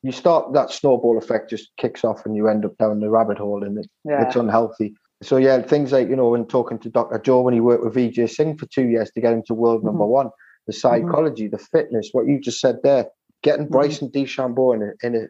you 0.02 0.12
start 0.12 0.52
that 0.52 0.70
snowball 0.70 1.16
effect 1.16 1.50
just 1.50 1.70
kicks 1.76 2.04
off 2.04 2.26
and 2.26 2.36
you 2.36 2.48
end 2.48 2.64
up 2.64 2.76
down 2.78 3.00
the 3.00 3.10
rabbit 3.10 3.38
hole 3.38 3.62
and 3.62 3.78
it, 3.78 3.88
yeah. 4.04 4.26
it's 4.26 4.36
unhealthy. 4.36 4.94
So 5.22 5.36
yeah, 5.36 5.62
things 5.62 5.92
like 5.92 6.08
you 6.08 6.16
know, 6.16 6.30
when 6.30 6.46
talking 6.46 6.78
to 6.80 6.88
Dr. 6.88 7.18
Joe 7.18 7.42
when 7.42 7.54
he 7.54 7.60
worked 7.60 7.84
with 7.84 7.94
Vijay 7.94 8.28
Singh 8.28 8.58
for 8.58 8.66
two 8.66 8.88
years 8.88 9.10
to 9.12 9.20
get 9.20 9.32
him 9.32 9.42
to 9.46 9.54
world 9.54 9.78
mm-hmm. 9.78 9.88
number 9.88 10.06
one, 10.06 10.30
the 10.66 10.72
mm-hmm. 10.72 10.78
psychology, 10.80 11.44
mm-hmm. 11.44 11.56
the 11.56 11.62
fitness, 11.72 12.08
what 12.12 12.26
you 12.26 12.40
just 12.40 12.60
said 12.60 12.78
there, 12.82 13.06
getting 13.42 13.66
mm-hmm. 13.66 13.72
Bryson 13.72 14.10
DeChambeau 14.10 14.74
in 14.74 14.82
a, 14.82 15.06
in 15.06 15.22
a 15.22 15.26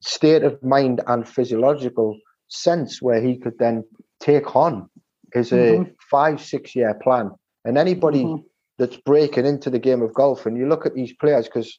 state 0.00 0.44
of 0.44 0.62
mind 0.62 1.00
and 1.06 1.28
physiological 1.28 2.16
sense 2.48 3.02
where 3.02 3.20
he 3.20 3.36
could 3.36 3.58
then 3.58 3.82
take 4.20 4.54
on 4.54 4.88
is 5.34 5.52
a 5.52 5.56
mm-hmm. 5.56 5.90
five, 6.10 6.40
six 6.40 6.76
year 6.76 6.94
plan. 7.02 7.30
And 7.64 7.78
anybody 7.78 8.24
mm-hmm. 8.24 8.42
that's 8.78 8.96
breaking 8.98 9.46
into 9.46 9.70
the 9.70 9.78
game 9.78 10.02
of 10.02 10.14
golf, 10.14 10.46
and 10.46 10.56
you 10.56 10.68
look 10.68 10.86
at 10.86 10.94
these 10.94 11.14
players, 11.14 11.46
because 11.46 11.78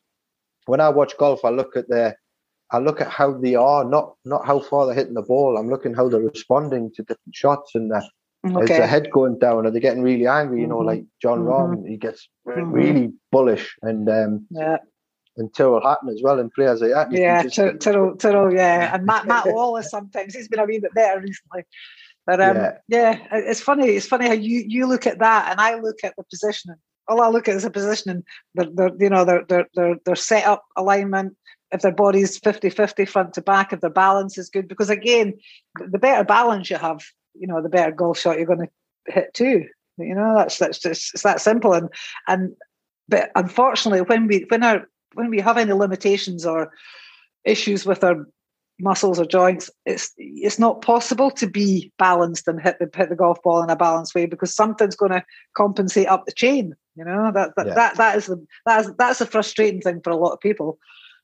when 0.65 0.82
I 0.82 0.89
watch 0.89 1.17
golf, 1.17 1.45
I 1.45 1.49
look 1.49 1.75
at 1.77 1.89
their 1.89 2.17
I 2.73 2.79
look 2.79 2.99
at 3.01 3.09
how 3.09 3.33
they 3.33 3.55
are, 3.55 3.86
not 3.86 4.15
not 4.25 4.45
how 4.45 4.59
far 4.59 4.86
they're 4.86 4.95
hitting 4.95 5.13
the 5.13 5.21
ball. 5.21 5.57
I'm 5.57 5.69
looking 5.69 5.93
how 5.93 6.09
they're 6.09 6.19
responding 6.19 6.91
to 6.95 7.03
different 7.03 7.36
shots 7.36 7.75
and 7.75 7.91
their, 7.91 8.03
okay. 8.45 8.63
is 8.63 8.69
their 8.69 8.88
head 8.88 9.12
going 9.12 9.39
down? 9.39 9.65
Are 9.65 9.71
they 9.71 9.79
getting 9.79 10.03
really 10.03 10.27
angry? 10.27 10.62
You 10.62 10.67
know, 10.67 10.77
mm-hmm. 10.77 10.88
like 10.88 11.05
Jon 11.21 11.41
Rahm, 11.41 11.75
mm-hmm. 11.75 11.88
he 11.88 11.97
gets 11.97 12.27
mm-hmm. 12.47 12.71
really 12.71 13.13
bullish 13.31 13.75
and 13.81 14.09
um, 14.09 14.47
yeah 14.49 14.77
and 15.38 15.53
Tyrrell 15.53 15.81
Hatton 15.81 16.09
as 16.09 16.21
well, 16.23 16.39
and 16.39 16.51
players 16.51 16.81
like 16.81 16.91
that. 16.91 17.12
Yeah, 17.12 17.43
Tyrrell, 17.43 18.15
Tyrrell, 18.17 18.53
yeah, 18.53 18.93
and 18.95 19.05
Matt, 19.05 19.25
Matt 19.25 19.45
Wallace 19.47 19.89
sometimes 19.89 20.36
he's 20.36 20.47
been 20.47 20.59
a 20.59 20.65
wee 20.65 20.79
bit 20.79 20.93
better 20.93 21.19
recently. 21.19 21.63
But 22.25 22.41
um, 22.41 22.55
yeah. 22.55 22.77
yeah. 22.88 23.19
it's 23.31 23.62
funny. 23.62 23.89
It's 23.89 24.07
funny 24.07 24.27
how 24.27 24.33
you 24.33 24.63
you 24.67 24.88
look 24.88 25.07
at 25.07 25.19
that, 25.19 25.51
and 25.51 25.59
I 25.59 25.79
look 25.79 25.97
at 26.03 26.13
the 26.17 26.23
positioning. 26.29 26.77
All 27.07 27.21
I 27.21 27.27
look 27.27 27.49
at 27.49 27.55
is 27.55 27.63
the 27.63 27.69
positioning. 27.69 28.23
Their, 28.55 28.67
their 28.71 28.91
you 28.99 29.09
know, 29.09 29.25
their 29.25 29.43
their 29.45 29.67
their 29.75 29.95
their 30.05 30.15
setup 30.15 30.63
alignment, 30.77 31.36
if 31.73 31.81
their 31.81 31.91
body's 31.91 32.39
50-50 32.39 33.09
front 33.09 33.33
to 33.33 33.41
back, 33.41 33.73
if 33.73 33.81
their 33.81 33.89
balance 33.89 34.38
is 34.38 34.49
good. 34.49 34.67
Because 34.67 34.89
again, 34.89 35.33
the 35.75 35.99
better 35.99 36.23
balance 36.23 36.69
you 36.69 36.77
have, 36.77 37.03
you 37.33 37.47
know, 37.47 37.62
the 37.62 37.69
better 37.69 37.91
golf 37.91 38.19
shot 38.19 38.38
you're 38.38 38.45
going 38.45 38.67
to 38.67 39.12
hit 39.12 39.33
too. 39.33 39.65
You 39.97 40.15
know, 40.15 40.33
that's 40.36 40.57
that's 40.57 40.79
just 40.79 41.13
it's 41.13 41.23
that 41.23 41.41
simple. 41.41 41.73
And 41.73 41.89
and 42.27 42.55
but 43.07 43.31
unfortunately, 43.36 44.01
when 44.01 44.27
we 44.27 44.45
when 44.49 44.63
our 44.63 44.88
when 45.13 45.29
we 45.29 45.39
have 45.39 45.57
any 45.57 45.73
limitations 45.73 46.45
or 46.45 46.71
issues 47.45 47.86
with 47.86 48.03
our 48.03 48.25
muscles 48.79 49.19
or 49.19 49.25
joints, 49.25 49.69
it's 49.86 50.12
it's 50.17 50.57
not 50.57 50.81
possible 50.81 51.29
to 51.31 51.47
be 51.47 51.91
balanced 51.99 52.47
and 52.47 52.62
hit 52.62 52.77
the 52.79 52.89
hit 52.95 53.09
the 53.09 53.15
golf 53.15 53.41
ball 53.43 53.63
in 53.63 53.69
a 53.69 53.75
balanced 53.75 54.15
way 54.15 54.25
because 54.25 54.55
something's 54.55 54.95
going 54.95 55.12
to 55.12 55.23
compensate 55.55 56.07
up 56.07 56.25
the 56.25 56.31
chain. 56.31 56.73
You 56.95 57.05
know 57.05 57.31
that 57.33 57.51
that, 57.55 57.67
yeah. 57.67 57.73
that 57.75 57.97
that 57.97 58.17
is 58.17 58.27
the 58.27 58.43
that's 58.65 58.89
that's 58.97 59.21
a 59.21 59.27
frustrating 59.27 59.81
thing 59.81 60.01
for 60.03 60.09
a 60.09 60.17
lot 60.17 60.33
of 60.33 60.39
people, 60.39 60.79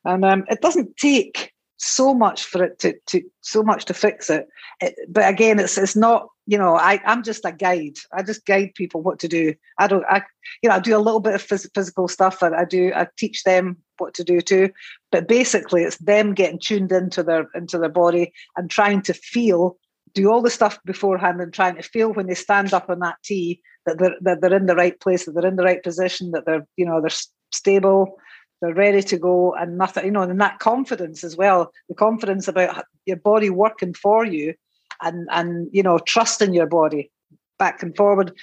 and 0.05 0.25
um, 0.25 0.45
it 0.49 0.62
doesn't 0.62 0.97
take 0.97 1.53
so 1.77 2.13
much 2.13 2.43
for 2.43 2.63
it 2.63 2.77
to 2.79 2.93
to 3.07 3.21
so 3.41 3.63
much 3.63 3.85
to 3.85 3.93
fix 3.93 4.29
it. 4.29 4.47
it 4.81 4.95
but 5.07 5.27
again, 5.27 5.59
it's 5.59 5.77
it's 5.77 5.95
not 5.95 6.27
you 6.45 6.57
know 6.57 6.75
I 6.75 6.99
I'm 7.05 7.23
just 7.23 7.45
a 7.45 7.51
guide. 7.51 7.97
I 8.13 8.21
just 8.21 8.45
guide 8.45 8.71
people 8.75 9.01
what 9.01 9.19
to 9.19 9.27
do. 9.27 9.53
I 9.77 9.88
don't 9.88 10.05
I 10.09 10.23
you 10.62 10.69
know 10.69 10.75
I 10.75 10.79
do 10.79 10.95
a 10.95 10.99
little 10.99 11.21
bit 11.21 11.35
of 11.35 11.45
phys- 11.45 11.69
physical 11.73 12.07
stuff 12.07 12.41
and 12.41 12.53
I 12.53 12.65
do 12.65 12.91
I 12.95 13.07
teach 13.17 13.43
them 13.43 13.77
what 13.97 14.13
to 14.15 14.23
do 14.23 14.41
too. 14.41 14.69
But 15.12 15.27
basically, 15.27 15.83
it's 15.83 15.97
them 15.97 16.33
getting 16.33 16.59
tuned 16.59 16.91
into 16.91 17.23
their 17.23 17.47
into 17.55 17.77
their 17.77 17.89
body 17.89 18.33
and 18.57 18.69
trying 18.69 19.01
to 19.03 19.13
feel, 19.13 19.77
do 20.13 20.29
all 20.29 20.41
the 20.41 20.49
stuff 20.49 20.79
beforehand, 20.85 21.39
and 21.39 21.53
trying 21.53 21.75
to 21.75 21.83
feel 21.83 22.13
when 22.13 22.27
they 22.27 22.35
stand 22.35 22.73
up 22.73 22.89
on 22.89 22.99
that 22.99 23.15
tee 23.23 23.62
that 23.85 23.99
they're 23.99 24.15
that 24.21 24.41
they're 24.41 24.55
in 24.55 24.65
the 24.65 24.75
right 24.75 24.99
place, 24.99 25.25
that 25.25 25.31
they're 25.31 25.47
in 25.47 25.55
the 25.55 25.63
right 25.63 25.83
position, 25.83 26.31
that 26.31 26.45
they're 26.45 26.67
you 26.75 26.85
know 26.85 26.99
they're 26.99 27.09
stable, 27.51 28.17
they're 28.62 28.74
ready 28.74 29.02
to 29.02 29.17
go, 29.17 29.54
and 29.54 29.78
nothing 29.78 30.06
you 30.06 30.12
know, 30.12 30.22
and 30.22 30.41
that 30.41 30.60
confidence 30.60 31.24
as 31.24 31.38
well, 31.38 31.72
the 31.88 31.95
confidence 31.95 32.48
about 32.48 32.86
your 33.06 33.17
body 33.17 33.50
working 33.50 33.93
for 33.93 34.26
you, 34.26 34.54
and 35.02 35.28
and 35.32 35.69
you 35.72 35.84
know 35.84 36.00
trusting 36.00 36.54
your 36.54 36.67
body 36.67 37.12
back 37.58 37.84
and 37.84 37.95
forward 37.95 38.34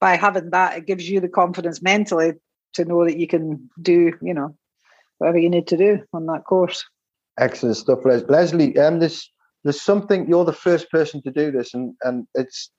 by 0.00 0.16
having 0.16 0.50
that 0.50 0.78
it 0.78 0.86
gives 0.86 1.08
you 1.08 1.20
the 1.20 1.28
confidence 1.28 1.82
mentally 1.82 2.32
to 2.72 2.84
know 2.84 3.04
that 3.04 3.18
you 3.18 3.26
can 3.26 3.68
do 3.82 4.12
you 4.22 4.32
know 4.32 4.56
whatever 5.18 5.38
you 5.38 5.50
need 5.50 5.66
to 5.66 5.76
do 5.76 5.98
on 6.12 6.26
that 6.26 6.44
course. 6.44 6.84
Excellent 7.38 7.76
stuff, 7.76 8.00
Les- 8.04 8.28
Lesley. 8.28 8.76
Um, 8.78 8.98
there's 8.98 9.30
there's 9.64 9.80
something 9.80 10.28
you're 10.28 10.44
the 10.44 10.52
first 10.52 10.90
person 10.90 11.22
to 11.22 11.30
do 11.30 11.50
this, 11.52 11.74
and 11.74 11.94
and 12.02 12.26
it's 12.34 12.70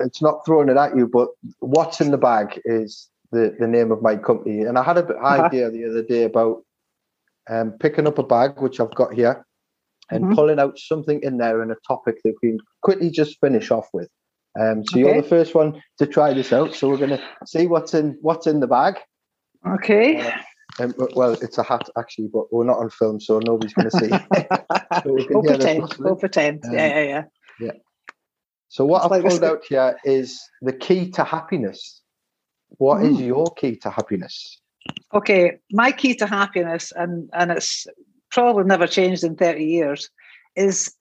it's 0.00 0.20
not 0.20 0.44
throwing 0.44 0.68
it 0.68 0.76
at 0.76 0.96
you, 0.96 1.06
but 1.06 1.28
what's 1.60 2.00
in 2.00 2.10
the 2.10 2.18
bag 2.18 2.60
is 2.64 3.08
the 3.34 3.56
the 3.58 3.66
name 3.66 3.92
of 3.92 4.00
my 4.00 4.16
company, 4.16 4.62
and 4.62 4.78
I 4.78 4.82
had 4.82 4.98
an 4.98 5.10
uh-huh. 5.10 5.42
idea 5.44 5.70
the 5.70 5.84
other 5.90 6.02
day 6.02 6.24
about 6.24 6.62
um, 7.50 7.72
picking 7.78 8.06
up 8.06 8.18
a 8.18 8.22
bag 8.22 8.60
which 8.60 8.80
I've 8.80 8.94
got 8.94 9.12
here 9.12 9.44
and 10.10 10.24
mm-hmm. 10.24 10.34
pulling 10.34 10.58
out 10.58 10.78
something 10.78 11.20
in 11.22 11.38
there 11.38 11.62
and 11.62 11.72
a 11.72 11.76
topic 11.86 12.16
that 12.24 12.34
we 12.42 12.50
can 12.50 12.58
quickly 12.82 13.10
just 13.10 13.38
finish 13.40 13.70
off 13.70 13.88
with. 13.92 14.08
Um, 14.58 14.84
so 14.84 14.98
okay. 14.98 15.00
you're 15.00 15.22
the 15.22 15.28
first 15.28 15.54
one 15.54 15.82
to 15.98 16.06
try 16.06 16.32
this 16.32 16.52
out. 16.52 16.74
So 16.74 16.88
we're 16.88 16.98
going 16.98 17.10
to 17.10 17.22
see 17.46 17.66
what's 17.66 17.94
in 17.94 18.18
what's 18.20 18.46
in 18.46 18.60
the 18.60 18.66
bag. 18.66 18.96
Okay. 19.66 20.20
Uh, 20.20 20.38
um, 20.80 20.94
well, 21.14 21.32
it's 21.32 21.58
a 21.58 21.62
hat 21.62 21.88
actually, 21.98 22.28
but 22.32 22.52
we're 22.52 22.64
not 22.64 22.78
on 22.78 22.90
film, 22.90 23.20
so 23.20 23.38
nobody's 23.38 23.74
going 23.74 23.90
to 23.90 23.98
see. 23.98 24.08
so 25.02 25.12
we 25.12 25.26
will 25.30 25.42
pretend. 25.42 25.94
We'll 25.98 26.16
pretend. 26.16 26.64
Yeah, 26.70 26.86
yeah, 26.86 27.02
yeah. 27.02 27.22
Yeah. 27.60 27.72
So 28.68 28.84
what 28.84 29.04
I've 29.04 29.10
like 29.10 29.24
pulled 29.24 29.44
out 29.44 29.62
here 29.68 29.96
is 30.04 30.40
the 30.62 30.72
key 30.72 31.10
to 31.12 31.24
happiness. 31.24 32.02
What 32.78 33.00
mm. 33.00 33.12
is 33.12 33.20
your 33.20 33.46
key 33.54 33.76
to 33.76 33.90
happiness? 33.90 34.60
Okay, 35.12 35.58
my 35.72 35.92
key 35.92 36.14
to 36.16 36.26
happiness, 36.26 36.92
and 36.94 37.30
and 37.32 37.50
it's 37.50 37.86
probably 38.30 38.64
never 38.64 38.86
changed 38.86 39.24
in 39.24 39.36
thirty 39.36 39.64
years, 39.64 40.10
is 40.56 40.94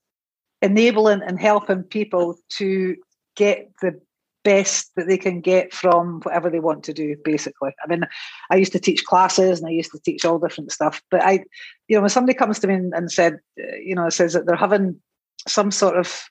enabling 0.62 1.21
and 1.21 1.39
helping 1.39 1.83
people 1.83 2.38
to 2.49 2.95
get 3.36 3.69
the 3.81 3.99
best 4.43 4.91
that 4.95 5.07
they 5.07 5.17
can 5.17 5.41
get 5.41 5.73
from 5.73 6.19
whatever 6.21 6.49
they 6.49 6.59
want 6.59 6.83
to 6.83 6.93
do 6.93 7.15
basically 7.23 7.71
i 7.83 7.88
mean 7.88 8.03
i 8.51 8.55
used 8.55 8.73
to 8.73 8.79
teach 8.79 9.05
classes 9.05 9.59
and 9.59 9.67
i 9.69 9.71
used 9.71 9.91
to 9.91 9.99
teach 9.99 10.25
all 10.25 10.38
different 10.38 10.71
stuff 10.71 11.01
but 11.09 11.21
i 11.21 11.43
you 11.88 11.95
know 11.95 12.01
when 12.01 12.09
somebody 12.09 12.38
comes 12.38 12.59
to 12.59 12.67
me 12.67 12.73
and, 12.73 13.12
said 13.12 13.36
uh, 13.59 13.75
you 13.77 13.95
know 13.95 14.09
says 14.09 14.33
that 14.33 14.45
they're 14.45 14.55
having 14.55 14.99
some 15.47 15.71
sort 15.71 15.97
of 15.97 16.25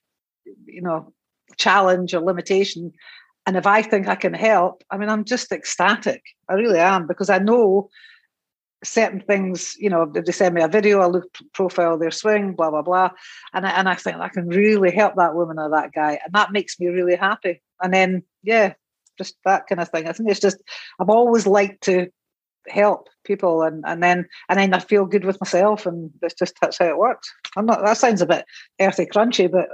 you 0.66 0.82
know 0.82 1.12
challenge 1.56 2.14
or 2.14 2.20
limitation 2.20 2.92
and 3.46 3.56
if 3.56 3.66
i 3.66 3.82
think 3.82 4.08
i 4.08 4.14
can 4.14 4.34
help 4.34 4.82
i 4.90 4.96
mean 4.96 5.08
i'm 5.08 5.24
just 5.24 5.52
ecstatic 5.52 6.22
i 6.48 6.54
really 6.54 6.78
am 6.78 7.06
because 7.06 7.30
i 7.30 7.38
know 7.38 7.88
certain 8.84 9.20
things, 9.20 9.76
you 9.78 9.88
know, 9.88 10.10
if 10.14 10.24
they 10.24 10.32
send 10.32 10.54
me 10.54 10.62
a 10.62 10.68
video, 10.68 11.00
I 11.00 11.06
look 11.06 11.24
profile 11.52 11.98
their 11.98 12.10
swing, 12.10 12.54
blah 12.54 12.70
blah 12.70 12.82
blah, 12.82 13.10
and 13.52 13.66
I, 13.66 13.70
and 13.70 13.88
I 13.88 13.94
think 13.94 14.16
I 14.16 14.28
can 14.28 14.48
really 14.48 14.90
help 14.90 15.14
that 15.16 15.34
woman 15.34 15.58
or 15.58 15.70
that 15.70 15.92
guy, 15.92 16.18
and 16.24 16.32
that 16.34 16.52
makes 16.52 16.78
me 16.80 16.88
really 16.88 17.16
happy. 17.16 17.62
And 17.82 17.92
then 17.92 18.22
yeah, 18.42 18.74
just 19.18 19.36
that 19.44 19.66
kind 19.66 19.80
of 19.80 19.88
thing. 19.88 20.08
I 20.08 20.12
think 20.12 20.30
it's 20.30 20.40
just 20.40 20.58
I've 21.00 21.10
always 21.10 21.46
liked 21.46 21.82
to 21.84 22.08
help 22.68 23.08
people, 23.24 23.62
and 23.62 23.84
and 23.86 24.02
then 24.02 24.26
and 24.48 24.58
then 24.58 24.74
I 24.74 24.78
feel 24.78 25.06
good 25.06 25.24
with 25.24 25.40
myself, 25.40 25.86
and 25.86 26.10
that's 26.20 26.34
just 26.34 26.54
that's 26.60 26.78
how 26.78 26.86
it 26.86 26.98
works. 26.98 27.32
I'm 27.56 27.66
not. 27.66 27.84
That 27.84 27.96
sounds 27.96 28.22
a 28.22 28.26
bit 28.26 28.44
earthy, 28.80 29.06
crunchy, 29.06 29.50
but 29.50 29.68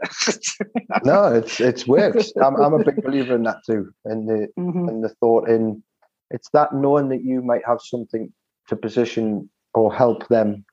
no, 1.05 1.27
it's 1.27 1.61
it's 1.61 1.87
works. 1.87 2.33
I'm 2.42 2.57
I'm 2.57 2.74
a 2.74 2.85
big 2.85 3.03
believer 3.03 3.35
in 3.35 3.42
that 3.44 3.59
too, 3.66 3.90
and 4.05 4.29
the 4.29 4.48
mm-hmm. 4.59 4.88
and 4.88 5.05
the 5.05 5.11
thought 5.20 5.48
in 5.48 5.83
it's 6.31 6.48
that 6.53 6.74
knowing 6.74 7.09
that 7.09 7.24
you 7.24 7.42
might 7.42 7.62
have 7.66 7.79
something 7.83 8.33
to 8.68 8.77
position 8.77 9.48
or 9.74 9.92
help 9.92 10.29
them 10.29 10.64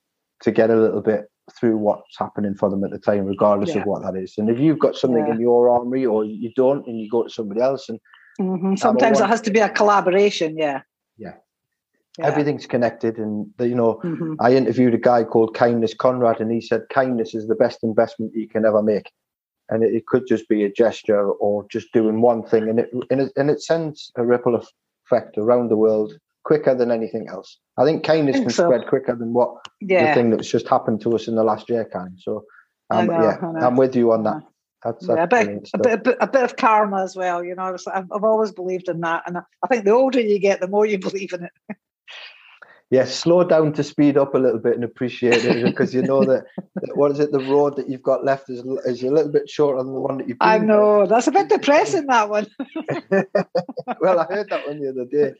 to 0.41 0.51
get 0.51 0.69
a 0.69 0.75
little 0.75 1.01
bit 1.01 1.25
through 1.57 1.77
what's 1.77 2.17
happening 2.17 2.55
for 2.55 2.69
them 2.69 2.83
at 2.83 2.91
the 2.91 2.99
time, 2.99 3.25
regardless 3.25 3.75
yeah. 3.75 3.81
of 3.81 3.87
what 3.87 4.01
that 4.01 4.15
is. 4.15 4.33
And 4.37 4.49
if 4.49 4.59
you've 4.59 4.79
got 4.79 4.95
something 4.95 5.25
yeah. 5.25 5.33
in 5.33 5.39
your 5.39 5.69
armory 5.69 6.05
or 6.05 6.25
you 6.25 6.51
don't, 6.55 6.85
and 6.87 6.99
you 6.99 7.09
go 7.09 7.23
to 7.23 7.29
somebody 7.29 7.61
else, 7.61 7.87
and 7.87 7.99
mm-hmm. 8.39 8.75
sometimes 8.75 9.19
it 9.19 9.27
has 9.27 9.41
to 9.41 9.51
be 9.51 9.59
a 9.59 9.69
collaboration. 9.69 10.57
Yeah. 10.57 10.81
Yeah. 11.17 11.33
Yeah. 12.17 12.27
Everything's 12.27 12.65
connected, 12.65 13.17
and 13.17 13.47
you 13.59 13.75
know, 13.75 13.99
mm-hmm. 14.03 14.35
I 14.39 14.53
interviewed 14.53 14.93
a 14.93 14.99
guy 14.99 15.23
called 15.23 15.53
Kindness 15.53 15.93
Conrad, 15.93 16.39
and 16.39 16.51
he 16.51 16.61
said 16.61 16.83
kindness 16.89 17.35
is 17.35 17.47
the 17.47 17.55
best 17.55 17.79
investment 17.83 18.33
you 18.33 18.47
can 18.47 18.65
ever 18.65 18.81
make, 18.81 19.11
and 19.69 19.83
it, 19.83 19.93
it 19.93 20.05
could 20.05 20.27
just 20.27 20.47
be 20.47 20.63
a 20.63 20.71
gesture 20.71 21.29
or 21.29 21.65
just 21.69 21.91
doing 21.91 22.21
one 22.21 22.43
thing, 22.43 22.69
and 22.69 22.79
it 22.79 22.89
and 23.09 23.21
it, 23.21 23.33
and 23.35 23.49
it 23.49 23.61
sends 23.61 24.11
a 24.15 24.25
ripple 24.25 24.61
effect 25.05 25.37
around 25.37 25.69
the 25.69 25.77
world 25.77 26.13
quicker 26.45 26.73
than 26.73 26.91
anything 26.91 27.27
else. 27.27 27.57
I 27.77 27.83
think 27.83 28.03
kindness 28.03 28.35
I 28.35 28.37
think 28.37 28.49
can 28.49 28.55
so. 28.55 28.67
spread 28.67 28.87
quicker 28.87 29.15
than 29.15 29.33
what 29.33 29.65
yeah. 29.81 30.07
the 30.07 30.13
thing 30.13 30.29
that's 30.29 30.49
just 30.49 30.69
happened 30.69 31.01
to 31.01 31.15
us 31.15 31.27
in 31.27 31.35
the 31.35 31.43
last 31.43 31.69
year 31.69 31.83
can. 31.83 32.15
So, 32.19 32.45
um, 32.91 33.07
know, 33.07 33.21
yeah, 33.21 33.65
I'm 33.65 33.75
with 33.75 33.95
you 33.95 34.13
on 34.13 34.23
that. 34.23 34.41
That's, 34.83 35.07
that's 35.07 35.17
yeah, 35.17 35.23
a, 35.23 35.27
bit, 35.27 35.69
a, 35.73 35.77
bit, 35.79 35.93
a, 35.93 35.97
bit, 35.97 36.17
a 36.21 36.27
bit 36.27 36.43
of 36.43 36.55
karma 36.55 37.01
as 37.01 37.15
well. 37.15 37.43
You 37.43 37.55
know, 37.55 37.75
I've, 37.87 38.05
I've 38.11 38.23
always 38.23 38.51
believed 38.51 38.87
in 38.87 39.01
that, 39.01 39.23
and 39.25 39.39
I 39.39 39.67
think 39.67 39.83
the 39.83 39.91
older 39.91 40.21
you 40.21 40.37
get, 40.37 40.61
the 40.61 40.67
more 40.67 40.85
you 40.85 40.99
believe 41.09 41.33
in 41.33 41.45
it. 41.45 41.77
Yes, 42.91 43.15
slow 43.15 43.43
down 43.43 43.73
to 43.73 43.83
speed 43.83 44.17
up 44.17 44.35
a 44.35 44.37
little 44.37 44.59
bit 44.59 44.75
and 44.75 44.83
appreciate 44.83 45.43
it 45.45 45.63
because 45.63 45.93
you 45.93 46.01
know 46.01 46.23
that, 46.23 46.45
that, 46.57 46.95
what 46.95 47.11
is 47.11 47.19
it? 47.19 47.31
The 47.31 47.39
road 47.39 47.75
that 47.77 47.89
you've 47.89 48.03
got 48.03 48.23
left 48.25 48.49
is 48.49 48.63
is 48.85 49.03
a 49.03 49.09
little 49.09 49.31
bit 49.31 49.49
shorter 49.49 49.83
than 49.83 49.93
the 49.93 49.99
one 49.99 50.17
that 50.17 50.27
you've. 50.27 50.37
I 50.41 50.57
know 50.57 51.05
that's 51.07 51.27
a 51.27 51.31
bit 51.31 51.49
depressing. 51.49 52.07
That 52.07 52.29
one. 52.29 52.47
well, 54.01 54.19
I 54.19 54.25
heard 54.29 54.49
that 54.49 54.67
one 54.67 54.81
the 54.81 54.89
other 54.89 55.05
day. 55.05 55.33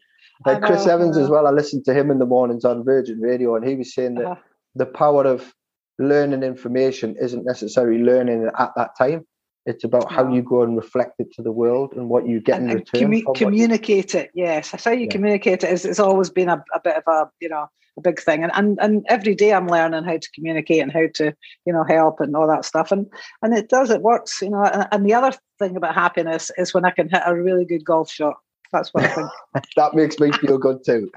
Uh, 0.46 0.60
Chris 0.60 0.86
Evans 0.86 1.18
as 1.18 1.30
well. 1.30 1.48
I 1.48 1.52
listened 1.52 1.86
to 1.86 1.94
him 1.94 2.12
in 2.12 2.20
the 2.20 2.26
mornings 2.26 2.66
on 2.66 2.84
Virgin 2.84 3.20
Radio, 3.22 3.56
and 3.56 3.66
he 3.66 3.76
was 3.76 3.94
saying 3.94 4.16
that 4.16 4.26
uh-huh. 4.26 4.42
the 4.76 4.86
power 4.86 5.26
of 5.26 5.54
learning 5.98 6.44
information 6.44 7.16
isn't 7.22 7.46
necessarily 7.46 8.04
learning 8.04 8.50
at 8.60 8.72
that 8.76 8.92
time. 8.98 9.26
It's 9.66 9.84
about 9.84 10.12
how 10.12 10.24
mm. 10.24 10.36
you 10.36 10.42
go 10.44 10.62
and 10.62 10.78
reflect 10.78 11.20
it 11.20 11.34
to 11.34 11.42
the 11.42 11.52
world 11.52 11.94
and 11.94 12.08
what 12.08 12.28
you 12.28 12.40
get 12.40 12.62
and, 12.62 12.70
in 12.70 12.78
return. 12.78 13.02
Commu- 13.02 13.36
communicate 13.36 14.14
you... 14.14 14.20
it, 14.22 14.32
yes. 14.36 14.72
That's 14.72 14.84
how 14.84 14.92
you 14.92 15.06
yeah. 15.06 15.12
communicate 15.12 15.64
it. 15.64 15.72
Is, 15.72 15.86
it's 15.86 16.00
always 16.00 16.30
been 16.30 16.50
a, 16.50 16.64
a 16.74 16.80
bit 16.80 16.98
of 16.98 17.04
a 17.08 17.30
you 17.40 17.50
know 17.50 17.68
a 17.98 18.02
big 18.02 18.20
thing, 18.20 18.44
and, 18.44 18.52
and 18.56 18.78
and 18.80 19.06
every 19.10 19.34
day 19.34 19.54
I'm 19.54 19.68
learning 19.68 20.04
how 20.04 20.18
to 20.18 20.32
communicate 20.36 20.82
and 20.82 20.92
how 20.92 21.08
to 21.16 21.34
you 21.66 21.74
know 21.74 21.84
help 21.84 22.20
and 22.20 22.36
all 22.36 22.48
that 22.48 22.66
stuff, 22.66 22.92
and 22.92 23.08
and 23.42 23.58
it 23.58 23.70
does 23.70 23.90
it 23.90 24.02
works, 24.02 24.42
you 24.42 24.52
know. 24.52 24.64
And, 24.64 24.88
and 24.92 25.06
the 25.06 25.16
other 25.16 25.36
thing 25.58 25.76
about 25.76 25.96
happiness 25.96 26.52
is 26.58 26.74
when 26.74 26.86
I 26.86 26.92
can 26.92 27.10
hit 27.10 27.24
a 27.26 27.36
really 27.36 27.66
good 27.66 27.84
golf 27.84 28.12
shot. 28.12 28.36
That's 28.72 28.94
what 28.94 29.06
I 29.06 29.08
think. 29.08 29.30
that 29.78 29.96
makes 29.96 30.20
me 30.20 30.32
feel 30.34 30.60
good 30.60 30.84
too. 30.86 31.10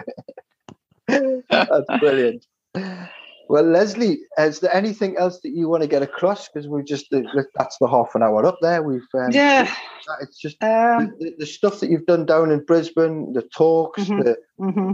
That's 1.51 1.87
brilliant. 2.01 2.47
Well, 3.49 3.65
Lesley, 3.65 4.21
is 4.39 4.61
there 4.61 4.75
anything 4.75 5.17
else 5.17 5.41
that 5.41 5.51
you 5.51 5.69
want 5.69 5.83
to 5.83 5.89
get 5.89 6.03
across? 6.03 6.49
Because 6.49 6.69
we've 6.69 6.85
just 6.85 7.07
that's 7.11 7.79
the 7.79 7.89
half 7.89 8.15
an 8.15 8.23
hour 8.23 8.45
up 8.45 8.59
there. 8.61 8.83
We've 8.83 9.01
um, 9.15 9.31
yeah. 9.31 9.75
It's 10.21 10.39
just 10.39 10.63
um, 10.63 11.15
the, 11.19 11.35
the, 11.39 11.47
stuff 11.47 11.81
that 11.81 11.91
you've 11.91 12.07
done 12.07 12.27
down 12.27 12.51
in 12.51 12.65
Brisbane, 12.65 13.33
the 13.33 13.43
talks, 13.43 14.03
mm-hmm, 14.03 14.21
the, 14.21 14.37
mm-hmm. 14.61 14.93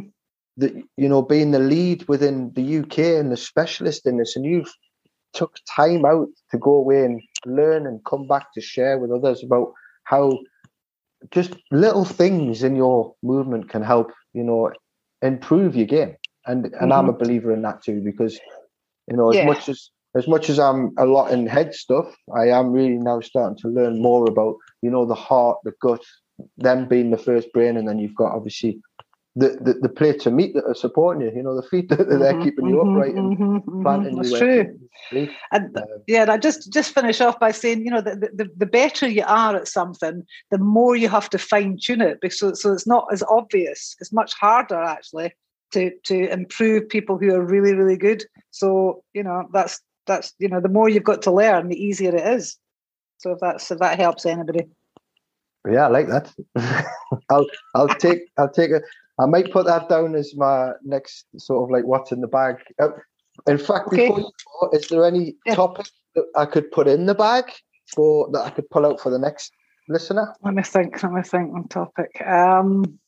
the 0.57 0.83
you 0.97 1.09
know 1.09 1.21
being 1.21 1.51
the 1.51 1.59
lead 1.59 2.07
within 2.09 2.53
the 2.55 2.79
UK 2.79 2.99
and 2.99 3.33
the 3.33 3.37
specialist 3.37 4.07
in 4.07 4.19
this, 4.19 4.37
and 4.37 4.45
you've 4.45 4.73
took 5.33 5.57
time 5.75 6.05
out 6.05 6.29
to 6.53 6.59
go 6.59 6.75
away 6.75 7.05
and 7.05 7.21
learn 7.45 7.88
and 7.88 8.05
come 8.05 8.29
back 8.29 8.53
to 8.55 8.61
share 8.61 8.99
with 8.99 9.11
others 9.11 9.43
about 9.43 9.73
how 10.05 10.38
just 11.33 11.55
little 11.73 12.05
things 12.05 12.62
in 12.62 12.77
your 12.77 13.14
movement 13.23 13.69
can 13.69 13.83
help 13.83 14.12
you 14.33 14.45
know 14.45 14.71
improve 15.23 15.75
your 15.75 15.87
game 15.87 16.14
and 16.46 16.64
and 16.64 16.74
mm-hmm. 16.74 16.92
i'm 16.92 17.09
a 17.09 17.12
mm-hmm. 17.12 17.22
believer 17.22 17.52
in 17.52 17.62
that 17.62 17.83
too 17.83 18.00
because 18.00 18.38
You 19.11 19.16
know, 19.16 19.30
as 19.30 19.37
yeah. 19.37 19.46
much 19.46 19.68
as 19.68 19.90
as 20.16 20.28
much 20.28 20.48
as 20.48 20.59
I'm 20.59 20.92
a 20.96 21.07
lot 21.07 21.33
in 21.33 21.46
head 21.46 21.74
stuff, 21.74 22.14
I 22.35 22.48
am 22.48 22.70
really 22.70 22.98
now 22.98 23.20
starting 23.20 23.59
to 23.59 23.68
learn 23.68 24.00
more 24.00 24.28
about, 24.28 24.54
you 24.80 24.88
know, 24.88 25.04
the 25.04 25.14
heart, 25.14 25.59
the 25.64 25.72
gut, 25.83 26.04
them 26.57 26.87
being 26.87 27.11
the 27.11 27.18
first 27.18 27.52
brain, 27.52 27.76
and 27.76 27.88
then 27.88 27.98
you've 27.98 28.14
got 28.14 28.33
obviously 28.33 28.80
the, 29.35 29.59
the, 29.61 29.74
the 29.83 29.88
plates 29.88 30.24
of 30.24 30.33
meat 30.33 30.54
that 30.54 30.66
are 30.66 30.74
supporting 30.74 31.22
you, 31.22 31.33
you 31.35 31.42
know, 31.42 31.57
the 31.57 31.66
feet 31.66 31.88
that 31.90 32.02
are 32.02 32.18
there 32.18 32.33
mm-hmm, 32.33 32.44
keeping 32.44 32.66
you 32.66 32.76
mm-hmm, 32.76 32.94
upright 32.94 33.14
and 33.16 33.37
mm-hmm, 33.37 33.83
planting 33.83 34.16
That's 34.16 34.30
you. 34.30 34.38
true. 34.38 35.28
And 35.50 35.76
um, 35.76 35.85
yeah, 36.07 36.26
I 36.28 36.38
just 36.38 36.72
just 36.72 36.94
finish 36.94 37.20
off 37.20 37.40
by 37.40 37.50
saying, 37.50 37.85
you 37.85 37.90
know, 37.90 38.00
the, 38.00 38.30
the, 38.33 38.48
the 38.57 38.66
better 38.66 39.09
you 39.09 39.24
are 39.26 39.57
at 39.57 39.66
something, 39.66 40.22
the 40.52 40.59
more 40.59 40.94
you 40.94 41.09
have 41.09 41.28
to 41.30 41.38
fine 41.38 41.76
tune 41.83 42.00
it 42.00 42.20
because 42.20 42.38
so, 42.38 42.54
so 42.54 42.72
it's 42.72 42.87
not 42.87 43.09
as 43.12 43.24
obvious. 43.28 43.96
It's 44.00 44.12
much 44.12 44.33
harder 44.35 44.80
actually 44.80 45.33
to 45.72 45.90
to 46.05 46.33
improve 46.33 46.88
people 46.88 47.18
who 47.18 47.35
are 47.35 47.44
really 47.44 47.74
really 47.74 47.96
good. 47.96 48.24
So 48.50 49.03
you 49.12 49.22
know 49.22 49.48
that's 49.53 49.81
that's 50.07 50.35
you 50.38 50.48
know 50.48 50.61
the 50.61 50.68
more 50.68 50.88
you've 50.88 51.05
got 51.05 51.22
to 51.22 51.33
learn, 51.33 51.68
the 51.68 51.83
easier 51.83 52.14
it 52.14 52.27
is. 52.27 52.59
So 53.18 53.33
if 53.33 53.40
that's 53.40 53.70
if 53.70 53.79
that 53.79 53.98
helps 53.98 54.27
anybody. 54.27 54.68
Yeah, 55.68 55.87
I 55.87 55.88
like 55.88 56.09
that. 56.09 56.33
I'll 57.31 57.46
I'll 57.74 57.88
take 57.88 58.20
I'll 58.38 58.50
take 58.50 58.70
it. 58.70 58.83
I 59.18 59.27
might 59.27 59.53
put 59.53 59.66
that 59.66 59.88
down 59.88 60.14
as 60.14 60.35
my 60.37 60.72
next 60.83 61.27
sort 61.38 61.64
of 61.64 61.70
like 61.70 61.85
what's 61.85 62.12
in 62.12 62.20
the 62.20 62.27
bag. 62.27 62.57
Uh, 62.79 62.88
in 63.46 63.59
fact, 63.59 63.88
okay. 63.88 64.09
before 64.09 64.18
you 64.20 64.31
go, 64.61 64.70
is 64.70 64.88
there 64.88 65.05
any 65.05 65.37
yeah. 65.46 65.55
topic 65.55 65.87
that 66.14 66.24
I 66.37 66.46
could 66.46 66.70
put 66.70 66.88
in 66.88 67.07
the 67.07 67.14
bag 67.14 67.44
for 67.94 68.31
that 68.33 68.42
I 68.42 68.50
could 68.50 68.68
pull 68.70 68.87
out 68.87 69.00
for 69.00 69.11
the 69.11 69.18
next 69.18 69.53
listener? 69.88 70.35
Let 70.42 70.55
me 70.55 70.62
think. 70.62 71.03
Let 71.03 71.12
me 71.12 71.22
think 71.22 71.55
on 71.55 71.68
topic. 71.68 72.20
Um, 72.27 72.98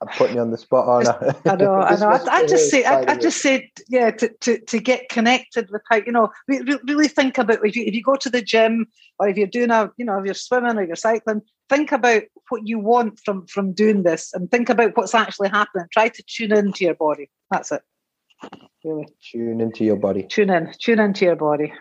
I'm 0.00 0.08
putting 0.08 0.36
you 0.36 0.42
on 0.42 0.52
the 0.52 0.58
spot, 0.58 0.86
on. 0.86 1.32
I 1.44 1.56
know, 1.56 1.74
I 1.74 1.96
know. 2.00 2.08
I, 2.08 2.36
I 2.36 2.46
just 2.46 2.70
say, 2.70 2.84
I, 2.84 3.00
I, 3.00 3.16
just 3.16 3.42
said, 3.42 3.68
yeah, 3.88 4.12
to, 4.12 4.28
to, 4.40 4.58
to 4.60 4.78
get 4.78 5.08
connected 5.08 5.68
with 5.70 5.82
how, 5.90 5.96
you 5.96 6.12
know, 6.12 6.30
really 6.46 7.08
think 7.08 7.36
about 7.36 7.66
if 7.66 7.74
you 7.74 7.82
if 7.84 7.94
you 7.94 8.02
go 8.02 8.14
to 8.14 8.30
the 8.30 8.40
gym 8.40 8.86
or 9.18 9.28
if 9.28 9.36
you're 9.36 9.48
doing 9.48 9.72
a, 9.72 9.90
you 9.96 10.04
know, 10.04 10.18
if 10.20 10.24
you're 10.24 10.34
swimming 10.34 10.76
or 10.76 10.84
you're 10.84 10.94
cycling, 10.94 11.42
think 11.68 11.90
about 11.90 12.22
what 12.48 12.62
you 12.64 12.78
want 12.78 13.18
from 13.24 13.46
from 13.48 13.72
doing 13.72 14.04
this, 14.04 14.32
and 14.32 14.48
think 14.50 14.68
about 14.68 14.96
what's 14.96 15.14
actually 15.14 15.48
happening. 15.48 15.86
Try 15.92 16.08
to 16.10 16.22
tune 16.22 16.52
into 16.52 16.84
your 16.84 16.94
body. 16.94 17.28
That's 17.50 17.72
it. 17.72 17.82
Really. 18.84 19.08
Tune 19.32 19.60
into 19.60 19.84
your 19.84 19.96
body. 19.96 20.22
Tune 20.22 20.50
in. 20.50 20.72
Tune 20.80 21.00
into 21.00 21.24
your 21.24 21.36
body. 21.36 21.72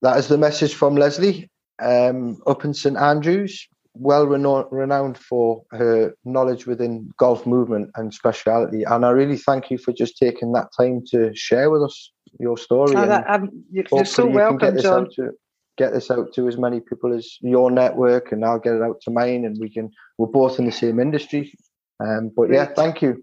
That 0.00 0.16
is 0.16 0.28
the 0.28 0.38
message 0.38 0.74
from 0.74 0.96
Lesley 0.96 1.50
um, 1.78 2.40
up 2.46 2.64
in 2.64 2.72
St 2.72 2.96
Andrews 2.96 3.68
well 3.98 4.26
renowned 4.26 5.18
for 5.18 5.62
her 5.70 6.14
knowledge 6.24 6.66
within 6.66 7.10
golf 7.18 7.46
movement 7.46 7.90
and 7.96 8.12
speciality. 8.12 8.82
And 8.84 9.04
I 9.04 9.10
really 9.10 9.36
thank 9.36 9.70
you 9.70 9.78
for 9.78 9.92
just 9.92 10.18
taking 10.18 10.52
that 10.52 10.68
time 10.78 11.02
to 11.10 11.34
share 11.34 11.70
with 11.70 11.82
us 11.82 12.12
your 12.38 12.58
story. 12.58 12.94
Oh, 12.96 13.06
that, 13.06 13.28
um, 13.28 13.50
you're 13.70 14.04
so 14.04 14.26
welcome, 14.26 14.78
John. 14.78 15.08
To, 15.16 15.32
get 15.76 15.92
this 15.92 16.10
out 16.10 16.32
to 16.34 16.48
as 16.48 16.56
many 16.56 16.80
people 16.80 17.14
as 17.14 17.36
your 17.40 17.70
network, 17.70 18.32
and 18.32 18.44
I'll 18.44 18.58
get 18.58 18.74
it 18.74 18.82
out 18.82 19.00
to 19.02 19.10
mine, 19.10 19.44
and 19.44 19.56
we 19.60 19.70
can. 19.70 19.90
We're 20.18 20.26
both 20.26 20.58
in 20.58 20.64
the 20.64 20.72
same 20.72 20.98
industry. 20.98 21.52
Um, 22.00 22.30
but 22.34 22.50
yeah, 22.50 22.66
thank 22.66 23.02
you. 23.02 23.22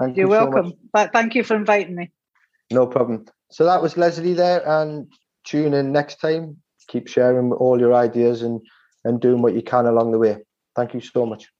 Thank 0.00 0.16
you're 0.16 0.26
you 0.26 0.30
welcome. 0.30 0.70
So 0.70 0.76
but 0.92 1.12
thank 1.12 1.34
you 1.34 1.44
for 1.44 1.54
inviting 1.54 1.94
me. 1.94 2.10
No 2.70 2.86
problem. 2.86 3.26
So 3.50 3.64
that 3.64 3.82
was 3.82 3.96
Lesley 3.96 4.34
there, 4.34 4.66
and 4.66 5.06
tune 5.44 5.74
in 5.74 5.92
next 5.92 6.16
time. 6.16 6.56
Keep 6.88 7.08
sharing 7.08 7.52
all 7.52 7.78
your 7.78 7.94
ideas 7.94 8.42
and 8.42 8.60
and 9.04 9.20
doing 9.20 9.42
what 9.42 9.54
you 9.54 9.62
can 9.62 9.86
along 9.86 10.12
the 10.12 10.18
way. 10.18 10.38
Thank 10.74 10.94
you 10.94 11.00
so 11.00 11.26
much. 11.26 11.52